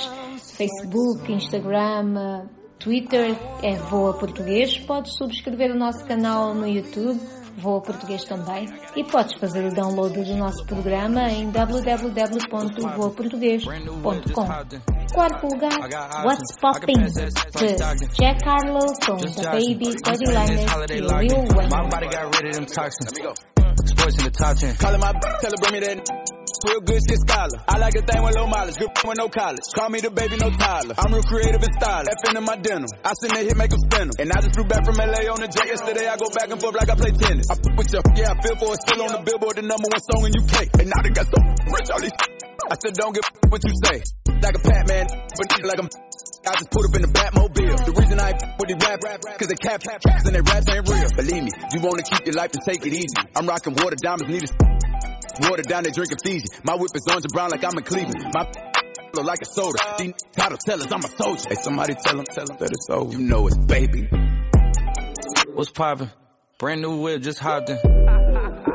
Facebook, 0.58 1.32
Instagram, 1.32 2.48
Twitter, 2.80 3.38
é 3.62 3.76
Voa 3.76 4.18
Português. 4.18 4.80
Podes 4.80 5.16
subscrever 5.18 5.70
o 5.72 5.78
nosso 5.78 6.04
canal 6.06 6.56
no 6.56 6.68
YouTube, 6.68 7.20
Voa 7.56 7.82
Português 7.82 8.24
também. 8.24 8.66
E 8.96 9.04
podes 9.04 9.40
fazer 9.40 9.64
o 9.64 9.72
download 9.72 10.20
do 10.24 10.36
nosso 10.36 10.66
programa 10.66 11.30
em 11.30 11.52
www.voaportuguês.com. 11.52 14.48
Quarto 15.14 15.46
lugar, 15.46 15.78
What's 16.26 16.58
Poppin' 16.60 17.04
de 17.04 17.30
Jack 18.18 18.44
Harlow 18.48 18.88
com 19.06 19.18
The 19.18 19.52
Baby, 19.52 19.94
Cody 20.04 20.26
Lyman 20.26 20.66
e 20.90 21.00
Lil 21.00 21.46
Wayne. 21.54 21.70
Sports 24.12 24.20
in 24.20 24.24
the 24.26 24.36
top 24.36 24.58
10. 24.58 24.76
Calling 24.76 25.00
my 25.00 25.14
bitch, 25.14 25.40
tell 25.40 25.52
her 25.52 25.62
bring 25.62 25.74
me 25.74 25.80
that. 25.88 26.00
Real 26.62 26.82
good 26.82 27.02
shit 27.02 27.18
scholar. 27.26 27.58
I 27.66 27.80
like 27.80 27.96
a 27.96 28.04
thing 28.06 28.22
with 28.22 28.36
low 28.36 28.46
mileage, 28.46 28.78
good 28.78 28.92
with 28.92 29.18
no 29.18 29.30
college. 29.30 29.66
Call 29.74 29.90
me 29.90 30.00
the 30.02 30.12
baby, 30.12 30.38
no 30.38 30.52
Tyler. 30.52 30.94
I'm 30.98 31.10
real 31.10 31.24
creative 31.24 31.64
and 31.64 31.74
stylish. 31.80 32.14
F 32.14 32.36
in 32.36 32.44
my 32.44 32.56
denim. 32.58 32.92
I 33.02 33.14
send 33.18 33.34
that 33.34 33.44
hit, 33.48 33.58
make 33.58 33.72
them 33.72 33.82
spin. 33.82 34.12
And 34.20 34.30
I 34.30 34.42
just 34.46 34.54
flew 34.54 34.68
back 34.70 34.86
from 34.86 35.00
LA 35.00 35.26
on 35.32 35.42
the 35.42 35.50
jet 35.50 35.66
yesterday. 35.66 36.06
I 36.06 36.18
go 36.22 36.30
back 36.30 36.52
and 36.52 36.60
forth 36.62 36.76
like 36.76 36.90
I 36.92 36.96
play 36.96 37.12
tennis. 37.18 37.50
I 37.50 37.56
fuck 37.56 37.74
with 37.74 37.90
you, 37.90 38.02
yeah, 38.14 38.36
I 38.36 38.36
feel 38.46 38.56
for 38.62 38.76
it. 38.76 38.80
Still 38.84 39.02
on 39.02 39.12
the 39.16 39.22
billboard, 39.26 39.58
the 39.58 39.66
number 39.66 39.90
one 39.90 40.04
song 40.06 40.22
in 40.28 40.32
UK. 40.38 40.70
And 40.78 40.88
now 40.92 41.02
they 41.02 41.14
got 41.16 41.26
so 41.26 41.40
rich, 41.72 41.90
all 41.90 42.02
these. 42.02 42.41
I 42.72 42.76
said, 42.80 42.96
don't 42.96 43.12
give 43.12 43.28
a 43.28 43.48
what 43.50 43.60
you 43.68 43.76
say. 43.84 44.00
Like 44.32 44.56
a 44.56 44.64
Batman, 44.64 45.06
but 45.12 45.64
like 45.68 45.80
I'm. 45.80 45.90
I 46.48 46.56
just 46.56 46.72
put 46.72 46.88
up 46.88 46.96
in 46.96 47.04
the 47.04 47.12
Batmobile. 47.12 47.84
The 47.84 47.92
reason 47.92 48.18
I 48.18 48.32
with 48.32 48.72
these 48.72 48.80
rap, 48.80 49.04
cause 49.38 49.48
they 49.52 49.60
cap, 49.60 49.84
caps 49.84 50.26
and 50.26 50.34
they 50.34 50.40
raps 50.40 50.66
ain't 50.72 50.88
real. 50.88 51.12
Believe 51.12 51.44
me, 51.44 51.52
you 51.76 51.82
wanna 51.84 52.02
keep 52.02 52.26
your 52.26 52.34
life 52.40 52.56
and 52.56 52.64
take 52.64 52.88
it 52.88 52.94
easy. 52.96 53.12
I'm 53.36 53.46
rocking 53.46 53.76
water, 53.76 54.00
diamonds, 54.00 54.32
need 54.32 54.48
a 54.48 54.72
Water 55.44 55.64
down, 55.64 55.84
they 55.84 55.92
drinking 55.92 56.24
Fiji. 56.24 56.48
My 56.64 56.76
whip 56.76 56.96
is 56.96 57.04
orange 57.12 57.28
and 57.28 57.34
brown 57.36 57.52
like 57.52 57.64
I'm 57.64 57.76
in 57.76 57.84
Cleveland. 57.84 58.32
My 58.34 58.48
look 59.20 59.26
like 59.28 59.44
a 59.44 59.52
soda. 59.52 59.78
These 60.00 60.16
title 60.32 60.58
tell 60.58 60.80
us 60.80 60.92
I'm 60.92 61.04
a 61.04 61.12
soldier. 61.12 61.44
Hey, 61.52 61.60
somebody 61.60 61.94
tell 62.00 62.16
them, 62.16 62.26
tell 62.32 62.46
them 62.48 62.56
that 62.56 62.72
it's 62.72 62.88
over. 62.90 63.12
You 63.12 63.20
know 63.20 63.48
it's 63.48 63.60
baby. 63.68 64.08
What's 65.54 65.72
poppin'? 65.72 66.10
Brand 66.58 66.82
new 66.82 67.04
whip, 67.04 67.22
just 67.22 67.40
hopped 67.40 67.70
in. 67.70 68.01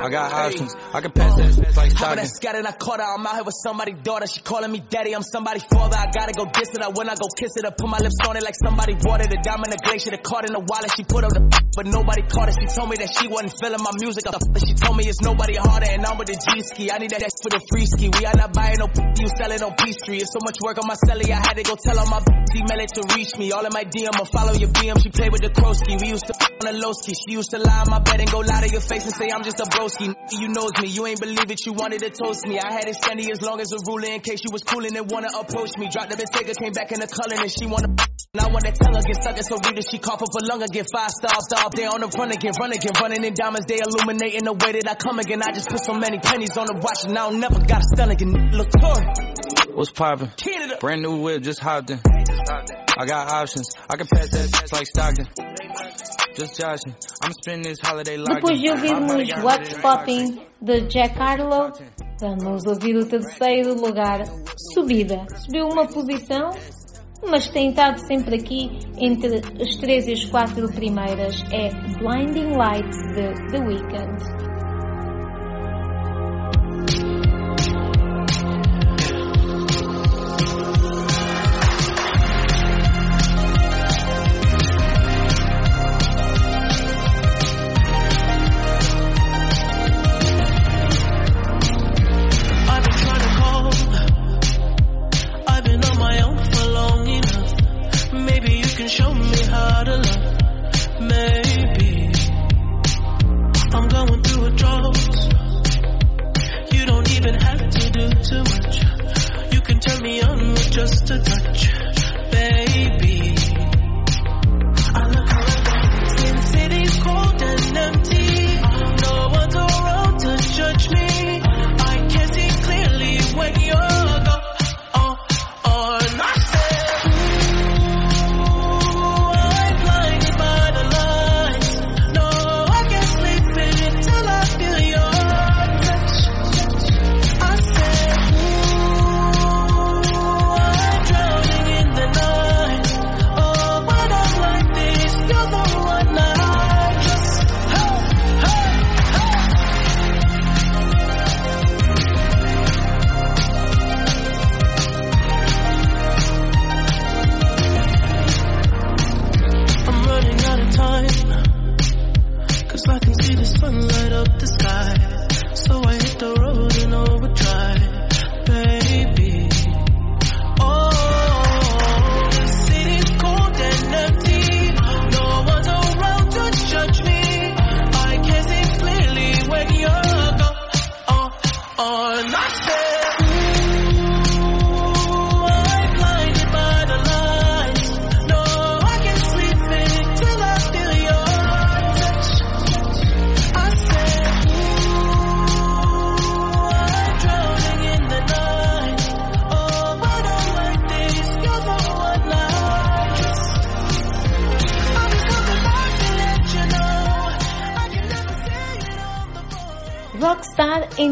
I 0.00 0.10
got 0.10 0.32
options. 0.32 0.74
I 0.92 1.00
can 1.00 1.12
pass 1.12 1.34
that 1.36 1.76
like 1.76 1.90
that 1.90 1.98
Stockton. 1.98 2.26
scattered, 2.26 2.66
I 2.66 2.72
caught 2.72 3.00
her. 3.00 3.06
I'm 3.06 3.26
out 3.26 3.34
here 3.34 3.44
with 3.44 3.56
somebody's 3.56 4.02
daughter. 4.02 4.26
She 4.26 4.40
calling 4.40 4.70
me 4.70 4.80
daddy. 4.80 5.14
I'm 5.14 5.22
somebody's 5.22 5.64
father. 5.64 5.96
I 5.96 6.10
gotta 6.12 6.32
go 6.32 6.44
diss 6.46 6.70
it. 6.74 6.82
I 6.82 6.88
when 6.88 7.08
I 7.08 7.14
go 7.14 7.28
kiss 7.36 7.56
it. 7.56 7.64
I 7.64 7.70
put 7.70 7.88
my 7.88 7.98
lips 7.98 8.16
on 8.28 8.36
it 8.36 8.42
like 8.42 8.54
somebody 8.62 8.94
watered 8.94 9.30
the 9.30 9.40
diamond, 9.42 9.72
the 9.72 9.80
glacier, 9.82 10.10
the 10.10 10.18
card 10.18 10.46
in 10.46 10.52
the 10.52 10.60
wallet. 10.60 10.90
She 10.96 11.04
put 11.04 11.24
up 11.24 11.32
the 11.32 11.42
but 11.76 11.86
nobody 11.86 12.22
caught 12.28 12.48
it. 12.48 12.56
She 12.60 12.66
told 12.72 12.88
me 12.88 12.96
that 12.96 13.12
she 13.12 13.28
wasn't 13.28 13.52
feeling 13.60 13.80
my 13.80 13.92
music. 14.00 14.24
The 14.24 14.36
She 14.66 14.74
told 14.74 14.96
me 14.96 15.04
it's 15.04 15.20
nobody 15.20 15.56
harder, 15.56 15.88
and 15.92 16.04
I'm 16.04 16.18
with 16.18 16.28
the 16.28 16.36
G 16.36 16.64
ski. 16.64 16.90
I 16.90 16.98
need 16.98 17.12
that 17.12 17.22
for 17.40 17.52
the 17.52 17.60
free 17.68 17.86
ski. 17.86 18.08
We 18.08 18.24
are 18.24 18.34
not 18.36 18.52
buying 18.52 18.80
no 18.80 18.88
p- 18.88 19.04
you 19.20 19.28
selling 19.36 19.60
it 19.60 19.64
on 19.64 19.76
Peachtree. 19.76 20.20
It's 20.24 20.32
so 20.32 20.40
much 20.42 20.58
work 20.64 20.80
on 20.80 20.88
my 20.88 20.96
celly. 20.96 21.28
I 21.30 21.40
had 21.40 21.56
to 21.56 21.64
go 21.64 21.76
tell 21.76 21.96
all 22.00 22.08
my 22.08 22.20
email 22.56 22.80
it 22.80 22.90
to 22.96 23.02
reach 23.14 23.36
me. 23.36 23.52
All 23.52 23.64
in 23.64 23.72
my 23.72 23.84
DM 23.84 24.16
or 24.16 24.26
follow 24.26 24.56
your 24.56 24.72
BM. 24.72 24.96
She 25.00 25.12
played 25.12 25.32
with 25.32 25.44
the 25.44 25.52
Krosky. 25.52 26.00
We 26.00 26.16
used 26.16 26.26
to 26.28 26.34
on 26.34 26.66
a 26.72 26.76
low 26.76 26.92
ski. 26.96 27.12
She 27.12 27.36
used 27.36 27.52
to 27.52 27.58
lie 27.60 27.84
on 27.84 27.90
my 27.92 28.00
bed 28.00 28.20
and 28.20 28.30
go 28.30 28.40
lie 28.40 28.64
to 28.64 28.70
your 28.72 28.80
face 28.80 29.04
and 29.04 29.14
say 29.14 29.28
I'm 29.30 29.44
just 29.44 29.60
a 29.60 29.68
broski. 29.86 30.14
You 30.32 30.48
knows 30.48 30.72
me. 30.80 30.88
You 30.88 31.06
ain't 31.06 31.20
believe 31.20 31.50
it. 31.50 31.64
You 31.64 31.72
wanted 31.72 32.00
to 32.00 32.10
toast 32.10 32.46
me. 32.46 32.58
I 32.58 32.72
had 32.72 32.88
it 32.88 32.96
sandy 32.96 33.30
as 33.30 33.40
long 33.42 33.60
as 33.60 33.72
a 33.72 33.78
ruler 33.86 34.10
in 34.10 34.20
case 34.20 34.42
you 34.42 34.50
was 34.50 34.62
coolin' 34.62 34.96
and 34.96 35.10
wanna 35.10 35.28
approach 35.38 35.76
me. 35.78 35.88
Dropped 35.88 36.10
the 36.10 36.16
mistake, 36.16 36.50
came 36.58 36.72
back 36.72 36.90
in 36.92 37.00
the 37.00 37.06
color 37.06 37.40
and 37.40 37.50
she 37.50 37.66
wanna. 37.66 37.94
And 38.36 38.44
I 38.44 38.48
wanna 38.52 38.70
tell 38.70 38.92
her 38.92 39.00
get 39.00 39.22
stuck. 39.22 39.38
So 39.48 39.56
read 39.64 39.78
it. 39.78 39.86
She 39.90 39.98
cough 39.98 40.20
up 40.20 40.28
a 40.28 40.44
lung 40.44 40.62
again. 40.62 40.84
Five 40.92 41.10
stars, 41.10 41.48
stop 41.48 41.72
there 41.72 41.88
on 41.88 42.00
the 42.00 42.08
run 42.08 42.30
again, 42.32 42.52
run 42.60 42.70
again, 42.70 42.92
running 43.00 43.24
in 43.24 43.32
diamonds. 43.32 43.64
They 43.66 43.78
illuminating 43.80 44.44
the 44.44 44.52
way 44.52 44.72
that 44.76 44.84
I 44.90 44.94
come 44.94 45.18
again. 45.20 45.40
I 45.40 45.52
just 45.52 45.70
put 45.70 45.80
so 45.80 45.94
many 45.94 46.18
pennies 46.18 46.54
on 46.58 46.66
the 46.66 46.76
watch 46.76 47.08
and 47.08 47.16
I 47.16 47.30
don't 47.30 47.40
never 47.40 47.58
got 47.64 47.80
a 47.80 47.88
stun 47.94 48.10
again. 48.10 48.50
Look 48.52 48.68
What's 49.72 49.90
poppin'? 49.90 50.32
Canada. 50.36 50.76
Brand 50.80 51.00
new 51.00 51.16
whip, 51.16 51.42
just 51.42 51.60
hopped 51.60 51.88
in. 51.90 52.00
I 52.04 53.06
got 53.06 53.28
options. 53.28 53.70
I 53.88 53.96
can 53.96 54.06
pass 54.06 54.28
that 54.30 54.72
like 54.72 54.86
Stockton. 54.86 55.28
Just 56.34 56.58
joshing. 56.60 56.94
Depois 57.26 58.60
de 58.60 58.70
ouvirmos 58.70 59.28
What's 59.42 59.74
Popping 59.80 60.40
de 60.62 60.80
Jack 60.82 61.18
Harlow, 61.18 61.72
vamos 62.20 62.64
ouvir 62.66 62.96
o 62.96 63.06
terceiro 63.06 63.74
lugar, 63.74 64.22
Subida. 64.72 65.26
Subiu 65.44 65.66
uma 65.66 65.86
posição, 65.86 66.50
mas 67.28 67.48
tem 67.48 67.70
estado 67.70 67.98
sempre 68.06 68.36
aqui 68.36 68.70
entre 68.98 69.40
as 69.60 69.76
três 69.76 70.06
e 70.06 70.12
as 70.12 70.24
quatro 70.26 70.68
primeiras. 70.72 71.42
É 71.52 71.70
Blinding 71.98 72.56
Lights 72.56 72.98
de 73.14 73.50
The 73.50 73.58
Weeknd. 73.58 74.45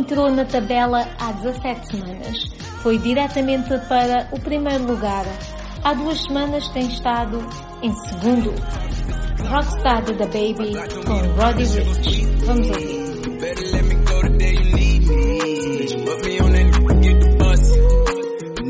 Entrou 0.05 0.31
na 0.31 0.45
tabela 0.45 1.09
há 1.19 1.33
17 1.33 1.87
semanas. 1.87 2.45
Foi 2.83 2.99
diretamente 2.99 3.71
para 3.88 4.29
o 4.33 4.38
primeiro 4.38 4.85
lugar. 4.85 5.25
Há 5.83 5.95
duas 5.95 6.23
semanas 6.23 6.69
tem 6.69 6.87
estado 6.88 7.38
em 7.83 7.90
segundo. 7.90 8.53
Rockstar 9.49 10.05
The 10.05 10.27
Baby 10.27 10.75
com 11.07 11.21
Roddy 11.40 11.64
Rich. 11.64 12.27
Vamos 12.45 12.69
ouvir. 12.69 13.05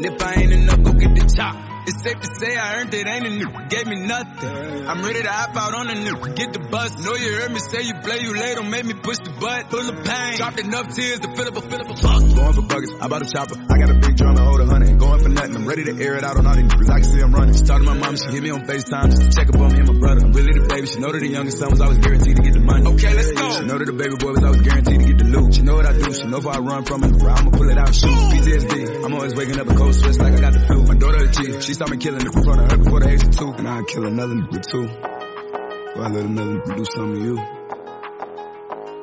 If 0.06 0.22
I 0.22 0.34
ain't 0.34 0.52
enough, 0.52 0.82
go 0.82 0.92
get 0.92 1.14
the 1.14 1.24
top. 1.34 1.56
Safe 2.04 2.20
to 2.20 2.34
say 2.36 2.54
I 2.54 2.80
earned 2.80 2.92
it. 2.92 3.06
Ain't 3.06 3.26
a 3.26 3.30
nigga 3.30 3.68
gave 3.70 3.86
me 3.86 3.96
nothing. 4.04 4.84
I'm 4.86 5.00
ready 5.00 5.22
to 5.22 5.32
hop 5.32 5.56
out 5.56 5.72
on 5.72 5.88
a 5.88 5.94
nigga, 5.94 6.36
get 6.36 6.52
the 6.52 6.58
bus. 6.60 7.00
Know 7.00 7.16
you 7.16 7.32
heard 7.32 7.50
me 7.50 7.58
say 7.58 7.80
you 7.80 7.94
play, 8.04 8.20
you 8.20 8.36
late, 8.36 8.56
don't 8.56 8.68
make 8.68 8.84
me 8.84 8.92
push 8.92 9.16
the 9.24 9.32
butt. 9.40 9.70
Full 9.72 9.88
of 9.88 10.04
pain, 10.04 10.36
dropped 10.36 10.60
enough 10.60 10.92
tears 10.92 11.20
to 11.20 11.32
fill 11.32 11.48
up 11.48 11.56
a 11.56 11.62
fill 11.64 11.80
up 11.80 11.88
a 11.88 11.96
fuck. 11.96 12.20
Going 12.20 12.52
for 12.52 12.66
buckets, 12.68 12.92
I 13.00 13.08
bought 13.08 13.24
a 13.24 13.28
chopper. 13.32 13.56
I 13.56 13.78
got 13.80 13.88
a 13.88 13.96
big 14.04 14.20
drum 14.20 14.36
to 14.36 14.44
hold 14.44 14.60
a 14.60 14.66
hundred. 14.66 14.98
Going 15.00 15.20
for 15.24 15.32
nothing. 15.32 15.56
I'm 15.56 15.64
ready 15.64 15.84
to 15.84 15.96
air 15.96 16.20
it 16.20 16.24
out 16.24 16.36
on 16.36 16.44
all 16.44 16.52
these 16.52 16.68
niggas. 16.68 16.90
I 16.92 17.00
can 17.00 17.08
see 17.08 17.20
I'm 17.24 17.32
running. 17.32 17.56
She 17.56 17.64
talked 17.64 17.80
to 17.80 17.88
my 17.88 17.96
mom, 17.96 18.20
she 18.20 18.28
hit 18.36 18.42
me 18.44 18.50
on 18.52 18.68
FaceTime 18.68 19.08
just 19.08 19.22
to 19.24 19.28
check 19.32 19.48
up 19.48 19.56
on 19.64 19.72
me 19.72 19.80
and 19.80 19.88
my 19.88 19.96
brother. 19.96 20.28
I'm 20.28 20.32
really 20.36 20.60
the 20.60 20.68
baby. 20.68 20.84
She 20.84 21.00
know 21.00 21.08
that 21.08 21.24
the 21.24 21.32
youngest 21.32 21.56
son 21.56 21.72
was 21.72 21.80
always 21.80 22.04
guaranteed 22.04 22.36
to 22.36 22.42
get 22.44 22.52
the 22.52 22.60
money. 22.60 22.84
Okay, 22.84 23.16
let's 23.16 23.32
go. 23.32 23.48
She 23.48 23.64
know 23.64 23.80
that 23.80 23.88
the 23.88 23.96
baby 23.96 24.20
boy 24.20 24.36
was 24.36 24.44
always 24.44 24.60
guaranteed 24.60 25.00
to 25.00 25.06
get 25.08 25.18
the 25.24 25.28
loot. 25.32 25.56
She 25.56 25.64
know 25.64 25.80
what 25.80 25.88
I 25.88 25.96
do. 25.96 26.12
She 26.12 26.28
know 26.28 26.36
if 26.36 26.46
I 26.52 26.60
run 26.60 26.84
from 26.84 27.00
it, 27.00 27.16
I'ma 27.16 27.48
pull 27.48 27.72
it 27.72 27.80
out, 27.80 27.96
shoot. 27.96 28.12
PTSD. 28.12 29.08
I'm 29.08 29.14
always 29.16 29.32
waking 29.32 29.56
up 29.56 29.72
a 29.72 29.74
cold 29.74 29.96
sweats 29.96 30.20
like 30.20 30.36
I 30.36 30.40
got 30.44 30.52
the 30.52 30.60
flu. 30.68 30.84
My 30.84 31.00
daughter 31.00 31.24
a 31.24 31.32
G. 31.32 31.64
She 31.64 31.72
saw 31.72 31.88
me 31.88 31.93
killing 31.98 32.20
it 32.20 32.26
in 32.26 32.42
front 32.44 32.60
of 32.60 32.70
her 32.70 32.78
before 32.78 33.00
the 33.00 33.10
age 33.10 33.22
of 33.22 33.30
two. 33.36 33.52
And 33.52 33.68
I'd 33.68 33.86
kill 33.86 34.06
another 34.06 34.34
nigga 34.34 34.62
too. 34.62 34.86
Before 34.86 36.04
I 36.04 36.08
let 36.08 36.24
another 36.24 36.54
nigga 36.54 36.76
do 36.76 36.84
something 36.84 37.14
to 37.14 37.20
you. 37.24 37.38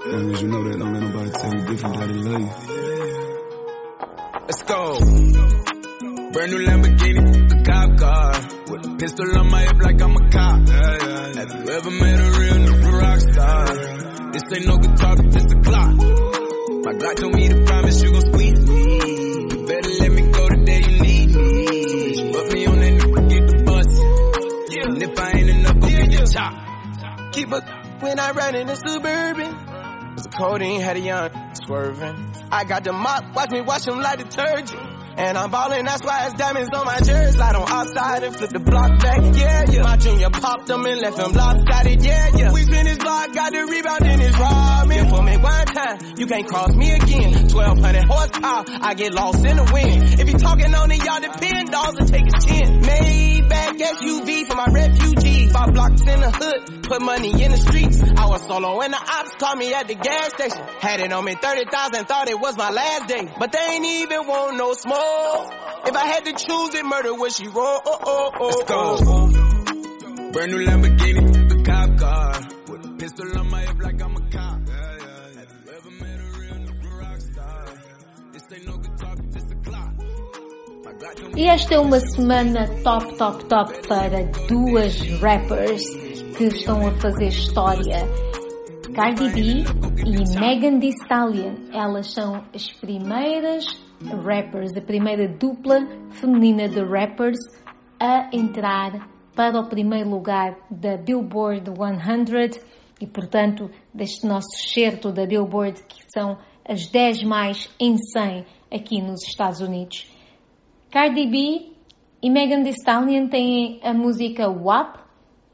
As 0.02 0.14
long 0.14 0.32
as 0.34 0.42
you 0.42 0.48
know 0.48 0.64
that, 0.64 0.80
don't 0.80 0.94
let 0.94 1.04
nobody 1.04 1.30
tell 1.32 1.54
you 1.54 1.66
different 1.66 1.96
that 1.98 2.08
they 2.08 2.14
love 2.16 2.42
you. 2.42 2.50
Let's 4.48 4.64
go. 4.64 5.00
Brand 6.32 6.52
new 6.52 6.60
Lamborghini, 6.66 7.52
a 7.52 7.64
cop 7.64 7.98
car. 7.98 8.32
With 8.72 8.86
a 8.86 8.96
pistol 8.98 9.38
on 9.38 9.50
my 9.52 9.62
hip 9.62 9.80
like 9.82 10.02
I'm 10.02 10.16
a 10.16 10.30
cop. 10.30 10.68
Have 10.70 11.52
you 11.54 11.70
ever 11.70 11.92
met 11.92 12.20
a 12.20 12.30
real 12.40 12.56
nigga 12.56 12.92
rock 13.02 13.20
star? 13.20 13.66
This 14.32 14.44
ain't 14.54 14.66
no 14.66 14.78
guitar, 14.78 15.16
but 15.18 15.32
this 15.32 15.44
a 15.44 15.56
clock. 15.62 15.96
My 16.84 16.94
Glock 16.94 17.16
told 17.16 17.36
me 17.36 17.48
to 17.50 17.64
promise 17.66 18.02
you 18.02 18.12
gon' 18.12 18.22
squeeze 18.22 18.61
when 28.12 28.20
I 28.20 28.32
ride 28.32 28.56
in 28.56 28.68
the 28.68 28.76
suburban. 28.76 29.56
Cause 30.16 30.24
the 30.24 30.30
codeine 30.38 30.82
had 30.82 30.98
a 30.98 31.00
young 31.00 31.32
swerving. 31.54 32.34
I 32.52 32.66
got 32.66 32.84
the 32.84 32.92
mop, 32.92 33.34
watch 33.34 33.52
me 33.52 33.62
wash 33.62 33.86
them 33.86 34.02
like 34.02 34.20
detergent. 34.20 35.01
And 35.18 35.38
I'm 35.38 35.52
ballin', 35.52 35.86
that's 35.86 36.04
why 36.04 36.26
it's 36.26 36.36
diamonds 36.36 36.70
on 36.74 36.86
my 36.86 36.98
jersey. 37.00 37.38
Slide 37.38 37.56
on 37.56 37.68
outside 37.70 38.24
and 38.24 38.36
flip 38.36 38.50
the 38.52 38.60
block 38.60 39.00
back, 39.00 39.20
yeah, 39.36 39.66
yeah. 39.70 39.84
My 39.84 39.98
junior 39.98 40.30
popped 40.30 40.68
them 40.68 40.86
and 40.86 41.02
left 41.02 41.18
him 41.18 41.32
lopsided, 41.34 42.04
yeah, 42.04 42.30
yeah. 42.36 42.52
We 42.52 42.64
spin 42.64 42.86
his 42.86 42.98
block, 42.98 43.34
got 43.34 43.52
the 43.52 43.66
rebound 43.66 44.06
in 44.06 44.20
his 44.20 44.38
robbing. 44.38 44.98
Yeah, 44.98 45.10
for 45.10 45.22
me 45.22 45.38
one 45.38 45.66
time, 45.68 45.98
you 46.18 46.28
can't 46.28 46.48
cross 46.48 46.74
me 46.76 46.92
again. 46.92 47.34
1200 47.50 48.04
horsepower, 48.06 48.64
I 48.68 48.94
get 48.94 49.14
lost 49.14 49.46
in 49.46 49.58
the 49.58 49.70
wind. 49.72 50.20
If 50.20 50.28
you 50.28 50.38
talking 50.38 50.74
on 50.74 50.92
it, 50.92 51.04
y'all 51.04 51.20
depend, 51.20 51.70
dolls 51.72 51.96
will 52.00 52.08
take 52.08 52.28
a 52.28 52.40
10. 52.40 52.82
Maybach 52.82 53.78
SUV 53.80 54.46
for 54.48 54.56
my 54.56 54.68
refugees. 54.72 55.52
Five 55.52 55.74
blocks 55.74 56.02
in 56.02 56.22
the 56.22 56.32
hood, 56.32 56.84
put 56.84 57.02
money 57.02 57.44
in 57.44 57.52
the 57.52 57.58
streets. 57.58 58.02
I 58.02 58.28
was 58.28 58.42
solo 58.48 58.80
and 58.82 58.94
the 58.94 58.98
ops 58.98 59.32
called 59.38 59.58
me 59.58 59.74
at 59.74 59.88
the 59.88 59.96
gas 59.96 60.34
station. 60.34 60.64
Had 60.80 61.02
it 61.02 61.12
on 61.12 61.26
me 61.26 61.36
30,000, 61.36 62.06
thought 62.06 62.30
it 62.30 62.40
was 62.40 62.56
my 62.58 62.70
last 62.72 63.08
day. 63.08 63.28
But 63.38 63.52
they 63.52 63.60
ain't 63.60 63.86
even 63.86 64.28
want 64.28 64.56
no 64.58 64.74
smoke. 64.74 65.01
If 65.84 65.96
I 65.96 66.06
had 66.06 66.26
to 66.26 66.34
choose 66.34 66.74
it, 66.76 66.86
murder 66.86 67.14
would 67.16 67.32
she 67.34 67.48
roll? 67.48 67.82
Oh, 67.86 68.00
oh, 68.04 68.32
oh, 68.40 68.46
Let's 68.48 68.64
go. 68.64 68.98
oh. 69.00 70.32
Brand 70.32 70.52
new 70.52 70.66
Lamborghini, 70.66 71.52
a 71.52 71.64
cop 71.64 71.98
car. 71.98 72.32
With 72.70 72.86
a 72.86 72.96
pistol 72.98 73.38
on 73.40 73.50
my 73.50 73.62
hip 73.62 73.78
like 73.82 74.02
I'm 74.02 74.16
a 74.16 74.30
cop. 74.30 74.70
Have 74.70 75.52
you 75.66 75.72
ever 75.76 75.92
met 76.00 76.20
a 76.20 76.40
real 76.40 76.58
nigga 76.66 77.00
rock 77.02 77.20
star? 77.20 77.66
This 78.32 78.44
ain't 78.54 78.66
no 78.68 78.78
guitar, 78.78 79.16
this 79.32 79.44
a 79.52 79.56
clock. 79.56 79.92
E 81.36 81.48
esta 81.48 81.74
é 81.76 81.80
uma 81.80 82.00
semana 82.00 82.68
top, 82.84 83.16
top, 83.18 83.46
top 83.46 83.88
para 83.88 84.24
duas 84.48 85.00
rappers 85.20 85.82
que 86.38 86.44
estão 86.46 86.86
a 86.88 86.92
fazer 87.00 87.28
história. 87.28 88.08
Cardi 88.94 89.30
B 89.30 89.42
e 90.06 90.40
Megan 90.40 90.80
Thee 90.80 90.90
Stallion. 91.04 91.56
Elas 91.74 92.12
são 92.14 92.44
as 92.54 92.72
primeiras 92.74 93.66
rappers, 94.10 94.76
a 94.76 94.82
primeira 94.82 95.28
dupla 95.28 95.88
feminina 96.12 96.68
de 96.68 96.82
rappers 96.84 97.40
a 98.00 98.30
entrar 98.34 99.08
para 99.36 99.60
o 99.60 99.68
primeiro 99.68 100.10
lugar 100.10 100.58
da 100.70 100.98
Billboard 100.98 101.70
100 101.70 102.62
e, 103.00 103.08
portanto, 103.08 103.70
deste 103.94 104.28
nosso 104.28 104.50
excerto 104.56 105.12
da 105.12 105.26
Billboard, 105.26 105.84
que 105.88 106.04
são 106.14 106.38
as 106.68 106.88
10 106.88 107.24
mais 107.24 107.70
em 107.80 107.98
100 107.98 108.46
aqui 108.72 109.02
nos 109.02 109.24
Estados 109.24 109.62
Unidos. 109.62 110.12
Cardi 110.92 111.28
B 111.28 111.72
e 112.22 112.30
Megan 112.30 112.64
Thee 112.64 112.72
Stallion 112.72 113.28
têm 113.28 113.80
a 113.84 113.94
música 113.94 114.50
WAP 114.50 115.00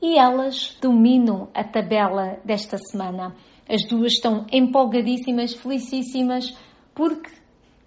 e 0.02 0.18
elas 0.18 0.78
dominam 0.82 1.50
a 1.54 1.64
tabela 1.64 2.40
desta 2.44 2.78
semana. 2.78 3.36
As 3.70 3.86
duas 3.88 4.14
estão 4.14 4.46
empolgadíssimas, 4.52 5.54
felicíssimas, 5.54 6.58
porque 6.94 7.30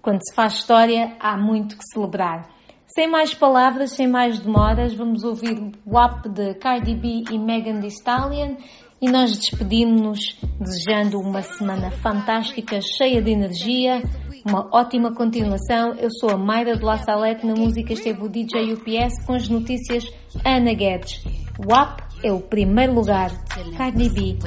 quando 0.02 0.20
se 0.22 0.34
faz 0.34 0.54
história 0.54 1.16
há 1.20 1.36
muito 1.36 1.76
que 1.76 1.84
celebrar. 1.84 2.48
Sem 2.86 3.08
mais 3.08 3.32
palavras, 3.32 3.92
sem 3.92 4.08
mais 4.08 4.40
demoras, 4.40 4.94
vamos 4.94 5.22
ouvir 5.22 5.58
o 5.58 5.72
WAP 5.86 6.28
de 6.28 6.54
Cardi 6.54 6.94
B 6.94 7.24
e 7.30 7.38
Megan 7.38 7.80
Thee 7.80 7.88
Stallion 7.88 8.56
e 9.00 9.10
nós 9.10 9.36
despedimos-nos 9.36 10.38
desejando 10.58 11.18
uma 11.20 11.40
semana 11.40 11.90
fantástica, 11.90 12.80
cheia 12.80 13.22
de 13.22 13.30
energia, 13.30 14.02
uma 14.46 14.68
ótima 14.72 15.14
continuação. 15.14 15.94
Eu 15.94 16.10
sou 16.10 16.30
a 16.30 16.36
Mayra 16.36 16.76
de 16.76 16.84
La 16.84 16.98
Salete, 16.98 17.46
na 17.46 17.54
música 17.54 17.92
esteve 17.92 18.22
o 18.22 18.28
DJ 18.28 18.74
UPS 18.74 19.24
com 19.24 19.34
as 19.34 19.48
notícias 19.48 20.04
Ana 20.44 20.74
Guedes. 20.74 21.22
WAP 21.64 22.00
é 22.24 22.32
o 22.32 22.40
primeiro 22.40 22.92
lugar, 22.92 23.30
Cardi 23.76 24.10
B 24.10 24.38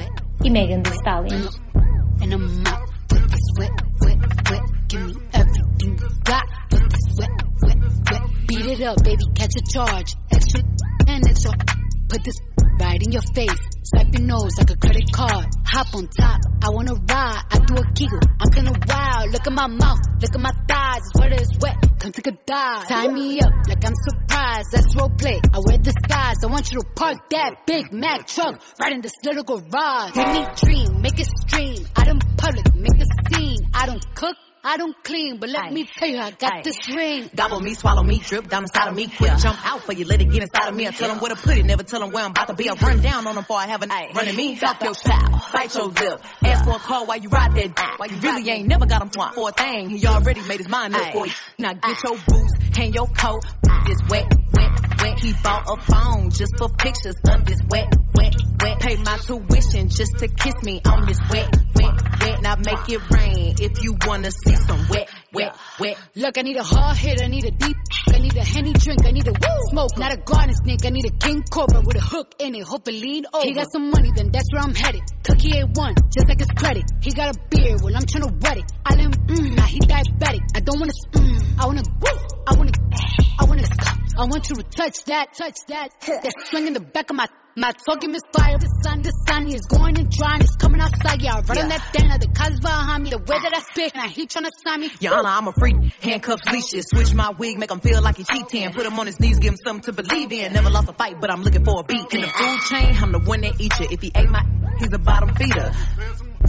e 0.44 0.50
Megan 0.50 0.82
Thee 0.82 0.92
Stallion. 0.92 1.48
Wet. 8.56 8.80
It 8.80 8.86
up, 8.86 9.02
baby, 9.04 9.22
catch 9.34 9.54
a 9.56 9.72
charge. 9.72 10.14
Extra 10.30 10.60
and 11.08 11.26
extra. 11.28 11.52
Put 12.08 12.22
this 12.24 12.36
right 12.80 13.00
in 13.02 13.12
your 13.12 13.22
face. 13.34 13.50
Swipe 13.84 14.12
your 14.12 14.22
nose 14.22 14.56
like 14.58 14.70
a 14.70 14.76
credit 14.76 15.10
card. 15.12 15.46
Hop 15.66 15.94
on 15.94 16.08
top, 16.08 16.40
I 16.62 16.70
wanna 16.70 16.94
ride. 16.94 17.42
I 17.50 17.58
do 17.58 17.74
a 17.76 17.84
giggle, 17.94 18.20
I'm 18.40 18.50
kinda 18.50 18.72
wild. 18.88 19.32
Look 19.32 19.46
at 19.46 19.52
my 19.52 19.66
mouth, 19.66 19.98
look 20.20 20.34
at 20.34 20.40
my 20.40 20.52
thighs. 20.68 21.00
It's 21.04 21.20
wet, 21.20 21.32
it's 21.32 21.58
wet. 21.60 21.76
Come 21.98 22.12
take 22.12 22.26
a 22.26 22.32
dive. 22.46 22.88
Tie 22.88 23.08
me 23.08 23.40
up 23.40 23.52
like 23.68 23.84
I'm 23.84 23.94
surprised. 23.94 24.68
That's 24.72 24.94
role 24.96 25.10
play. 25.10 25.40
I 25.52 25.58
wear 25.64 25.78
disguise. 25.78 26.36
I 26.42 26.46
want 26.46 26.70
you 26.70 26.80
to 26.80 26.86
park 26.94 27.16
that 27.30 27.66
Big 27.66 27.92
Mac 27.92 28.26
truck 28.26 28.60
right 28.80 28.92
in 28.92 29.00
this 29.00 29.12
little 29.24 29.44
garage. 29.44 30.14
Make 30.14 30.32
me 30.32 30.46
dream, 30.56 31.00
make 31.00 31.18
it 31.18 31.28
stream. 31.46 31.86
Out 31.96 32.08
in 32.08 32.18
public, 32.36 32.74
make 32.74 33.00
a 33.00 33.34
scene. 33.34 33.58
I 33.72 33.86
don't 33.86 34.04
cook. 34.14 34.36
I 34.66 34.78
don't 34.78 34.96
clean, 35.04 35.36
but 35.36 35.50
let 35.50 35.70
me 35.70 35.84
tell 35.84 36.08
you, 36.08 36.18
I 36.18 36.30
got 36.30 36.52
Aye. 36.54 36.62
this 36.64 36.88
ring. 36.88 37.28
Gobble 37.36 37.60
me, 37.60 37.74
swallow 37.74 38.02
me, 38.02 38.18
drip 38.18 38.48
down 38.48 38.62
inside 38.62 38.88
of 38.88 38.94
me. 38.96 39.08
Quick 39.08 39.36
jump 39.36 39.58
out 39.62 39.82
for 39.82 39.92
you, 39.92 40.06
let 40.06 40.22
it 40.22 40.30
get 40.30 40.42
inside 40.42 40.68
of 40.68 40.74
me. 40.74 40.88
I 40.88 40.90
tell 40.90 41.08
them 41.08 41.18
where 41.18 41.34
to 41.34 41.36
put 41.36 41.58
it, 41.58 41.66
never 41.66 41.82
tell 41.82 42.00
them 42.00 42.10
where 42.12 42.24
I'm 42.24 42.30
about 42.30 42.48
to 42.48 42.54
be. 42.54 42.70
I 42.70 42.72
run 42.72 43.02
down 43.02 43.26
on 43.26 43.34
them 43.34 43.44
before 43.44 43.58
I 43.58 43.66
have 43.66 43.82
a 43.82 43.86
running 43.86 44.34
me. 44.34 44.56
Talk 44.56 44.82
your 44.82 44.94
style, 44.94 45.42
bite 45.52 45.74
your 45.74 45.88
lip. 45.88 46.22
Ask 46.42 46.64
for 46.64 46.76
a 46.76 46.78
call 46.78 47.06
while 47.06 47.18
you 47.18 47.28
ride 47.28 47.54
that 47.54 47.76
dick. 47.76 47.98
Why 47.98 48.06
you 48.06 48.16
really 48.16 48.48
ain't 48.48 48.66
never 48.66 48.86
got 48.86 49.02
him 49.02 49.10
for 49.10 49.50
a 49.50 49.52
thing. 49.52 49.90
He 49.90 50.06
already 50.06 50.40
made 50.48 50.58
his 50.58 50.68
mind 50.68 50.96
up 50.96 51.12
for 51.12 51.26
you. 51.26 51.32
Now 51.58 51.74
get 51.74 52.02
your 52.02 52.16
boots, 52.26 52.54
hang 52.74 52.94
your 52.94 53.06
coat. 53.08 53.44
This 53.86 53.98
wet, 54.08 54.32
wet, 54.54 54.83
wet. 55.04 55.20
He 55.20 55.32
bought 55.42 55.64
a 55.68 55.76
phone 55.80 56.30
just 56.30 56.56
for 56.56 56.68
pictures 56.68 57.16
of 57.28 57.44
this 57.44 57.58
wet, 57.68 57.92
wet, 58.14 58.34
wet. 58.60 58.80
Pay 58.80 58.96
my 58.96 59.16
tuition 59.18 59.88
just 59.88 60.18
to 60.18 60.28
kiss 60.28 60.54
me 60.62 60.80
on 60.86 61.06
this 61.06 61.18
wet, 61.30 61.54
wet, 61.74 61.94
wet. 62.20 62.42
Now 62.42 62.56
make 62.56 62.88
it 62.88 63.00
rain 63.10 63.54
if 63.60 63.82
you 63.82 63.96
wanna 64.06 64.30
see 64.30 64.56
some 64.56 64.86
wet, 64.88 65.08
wet, 65.32 65.56
wet. 65.78 65.96
Look, 66.14 66.38
I 66.38 66.42
need 66.42 66.56
a 66.56 66.62
hard 66.62 66.96
hit, 66.96 67.22
I 67.22 67.28
need 67.28 67.44
a 67.44 67.50
deep, 67.50 67.76
I 68.12 68.18
need 68.18 68.36
a 68.36 68.44
henny 68.44 68.72
drink, 68.72 69.04
I 69.04 69.12
need 69.12 69.28
a 69.28 69.32
woo 69.32 69.58
smoke, 69.70 69.98
not 69.98 70.12
a 70.12 70.16
garden 70.16 70.54
snake, 70.54 70.84
I 70.84 70.90
need 70.90 71.06
a 71.06 71.16
king 71.16 71.42
cobra 71.42 71.80
with 71.80 71.96
a 71.96 72.00
hook 72.00 72.34
in 72.38 72.54
it, 72.54 72.64
hope 72.64 72.88
it 72.88 72.94
lean 72.94 73.24
over. 73.32 73.44
He 73.44 73.52
got 73.52 73.70
some 73.70 73.90
money, 73.90 74.10
then 74.14 74.30
that's 74.32 74.48
where 74.52 74.62
I'm 74.62 74.74
headed. 74.74 75.02
Cookie 75.24 75.56
ain't 75.56 75.76
one, 75.76 75.94
just 76.12 76.28
like 76.28 76.38
his 76.40 76.50
credit. 76.56 76.84
He 77.02 77.10
got 77.12 77.36
a 77.36 77.38
beard, 77.50 77.80
well 77.82 77.94
I'm 77.94 78.04
tryna 78.04 78.42
wet 78.42 78.58
it. 78.58 78.64
I 78.84 78.94
let 78.94 79.04
him, 79.04 79.12
mm, 79.12 79.56
now 79.56 79.66
he 79.66 79.80
diabetic. 79.80 80.40
I 80.54 80.60
don't 80.60 80.78
wanna, 80.80 80.92
mm, 81.12 81.58
I 81.58 81.66
wanna, 81.66 81.82
woo, 82.00 82.18
I 82.46 82.54
wanna, 82.54 82.72
I 83.38 83.44
wanna, 83.44 83.64
I 83.64 84.03
want 84.24 84.48
you 84.48 84.56
to 84.56 84.62
touch 84.62 85.04
that, 85.04 85.34
touch 85.34 85.56
that. 85.68 85.90
That 86.06 86.32
swing 86.50 86.66
in 86.68 86.72
the 86.72 86.80
back 86.80 87.10
of 87.10 87.16
my 87.16 87.26
my 87.56 87.72
talking 87.86 88.10
misfire. 88.10 88.58
The 88.58 88.66
sun, 88.82 89.02
the 89.02 89.12
sun 89.28 89.46
is 89.46 89.60
going 89.70 89.96
and 89.98 90.10
drying. 90.10 90.40
It's 90.40 90.56
coming 90.56 90.80
outside. 90.80 91.22
Yeah, 91.22 91.34
I 91.36 91.40
run 91.40 91.58
on 91.58 91.70
Yeah. 91.70 91.78
that 91.78 91.92
thing. 91.92 92.08
The 92.08 92.26
cuz 92.26 92.58
behind 92.60 93.04
me. 93.04 93.10
The 93.10 93.18
way 93.18 93.38
that 93.38 93.52
I 93.54 93.60
spit, 93.60 93.92
and 93.94 94.02
I 94.02 94.08
he 94.08 94.26
tryna 94.26 94.50
sign 94.66 94.80
me. 94.80 94.90
Your 95.00 95.14
Honor, 95.14 95.28
I'm 95.28 95.46
a 95.48 95.52
freak. 95.52 95.76
Handcuffs, 96.02 96.42
leashes. 96.50 96.86
Switch 96.90 97.14
my 97.14 97.30
wig, 97.30 97.58
make 97.58 97.70
him 97.70 97.78
feel 97.80 98.02
like 98.02 98.16
he 98.16 98.24
cheating. 98.24 98.72
Put 98.72 98.86
him 98.86 98.98
on 98.98 99.06
his 99.06 99.20
knees, 99.20 99.38
give 99.38 99.52
him 99.52 99.58
something 99.64 99.94
to 99.94 100.02
believe 100.02 100.32
in. 100.32 100.52
Never 100.52 100.70
lost 100.70 100.88
a 100.88 100.94
fight, 100.94 101.20
but 101.20 101.30
I'm 101.30 101.42
looking 101.42 101.64
for 101.64 101.80
a 101.80 101.84
beat. 101.84 102.12
In 102.12 102.22
the 102.22 102.28
food 102.28 102.58
chain, 102.68 102.96
I'm 102.96 103.12
the 103.12 103.20
one 103.20 103.42
that 103.42 103.60
eat 103.60 103.78
you. 103.78 103.86
If 103.90 104.02
he 104.02 104.10
ate 104.14 104.28
my, 104.30 104.42
he's 104.78 104.92
a 104.92 104.98
bottom 104.98 105.34
feeder. 105.36 105.70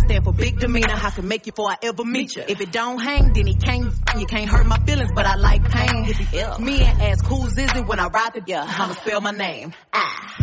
Stand 0.06 0.24
for 0.24 0.34
big 0.34 0.60
demeanor. 0.60 0.94
I 0.94 1.10
can 1.10 1.28
make 1.28 1.46
you 1.46 1.52
before 1.52 1.70
I 1.70 1.78
ever 1.82 2.04
meet 2.04 2.36
you. 2.36 2.44
If 2.48 2.62
it 2.62 2.72
don't 2.72 3.00
hang, 3.00 3.34
then 3.34 3.48
he 3.48 3.56
can't. 3.56 3.94
You 4.18 4.26
can't 4.26 4.50
hurt 4.50 4.66
my 4.66 4.80
feelings, 4.86 5.12
but 5.14 5.26
I 5.26 5.36
like 5.36 5.64
pain. 5.70 6.06
If 6.06 6.18
he 6.18 6.40
ill, 6.40 6.60
me 6.60 6.82
and 6.82 7.02
ask 7.02 7.26
who's 7.26 7.58
is 7.58 7.72
it 7.76 7.88
when 7.88 8.00
I 8.00 8.08
ride 8.08 8.34
together. 8.34 8.68
I'ma 8.70 8.94
spell 8.94 9.22
my 9.22 9.32
name. 9.32 9.74
Ah. 9.94 10.38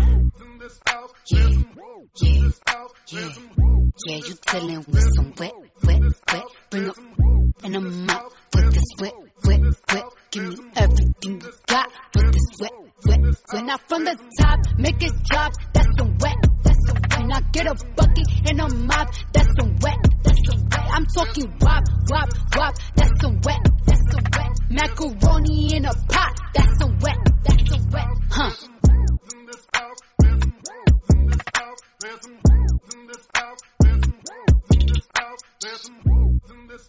Yeah, 1.30 1.48
yeah, 2.22 2.38
yeah, 3.08 3.28
yeah, 4.06 4.16
you 4.16 4.34
dealing 4.50 4.84
with 4.88 5.04
some 5.16 5.32
wet, 5.38 5.52
wet, 5.84 6.02
wet. 6.32 6.42
Bring 6.70 6.88
up 6.88 6.96
and 7.64 7.76
I'm 7.76 8.10
out 8.10 8.32
with 8.54 8.74
this 8.74 8.84
wet, 9.00 9.12
wet, 9.44 9.60
wet. 9.92 10.04
Give 10.30 10.58
me 10.58 10.70
everything 10.76 11.40
you 11.40 11.52
got 11.66 11.92
with 12.14 12.32
this 12.32 12.48
wet, 12.60 12.72
wet, 13.06 13.20
wet. 13.52 13.64
Now 13.64 13.76
from 13.88 14.04
the 14.04 14.18
top, 14.40 14.58
make 14.78 15.02
it 15.02 15.12
drop. 15.24 15.52
That's 15.72 15.88
some 15.98 16.16
wet, 16.18 16.36
when 17.22 17.32
I 17.32 17.40
get 17.52 17.66
a 17.66 17.74
bucket 17.94 18.28
and 18.48 18.60
a 18.60 18.68
mop. 18.68 19.08
That's 19.32 19.48
some 19.60 19.76
wet, 19.80 19.98
that's 20.24 20.40
some 20.50 20.62
wet. 20.70 20.88
I'm 20.90 21.06
talking 21.06 21.52
WAP, 21.60 21.84
WAP, 22.10 22.28
WAP. 22.56 22.74
That's 22.96 23.20
some 23.20 23.40
wet, 23.44 23.62
that's 23.86 24.02
some 24.10 24.24
wet. 24.34 24.50
Macaroni 24.70 25.76
in 25.76 25.84
a 25.84 25.94
pot. 26.08 26.34
That's 26.54 26.78
some 26.80 26.98
wet, 26.98 27.18
that's 27.44 27.70
some 27.70 27.90
wet. 27.90 28.06
Huh. 28.30 28.50
There's 35.60 35.80
some 35.82 36.00
wolves 36.04 36.50
in 36.52 36.66
this 36.66 36.88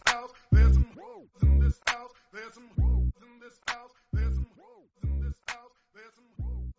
house. 1.85 2.01
There's 2.31 2.53
some 2.53 2.69
wolves 2.75 3.13
in 3.21 3.39
this 3.39 3.59
house. 3.67 3.91
There's 4.11 4.33
some 4.33 4.47
wolves 4.57 4.93
in 5.03 5.19
this 5.21 5.42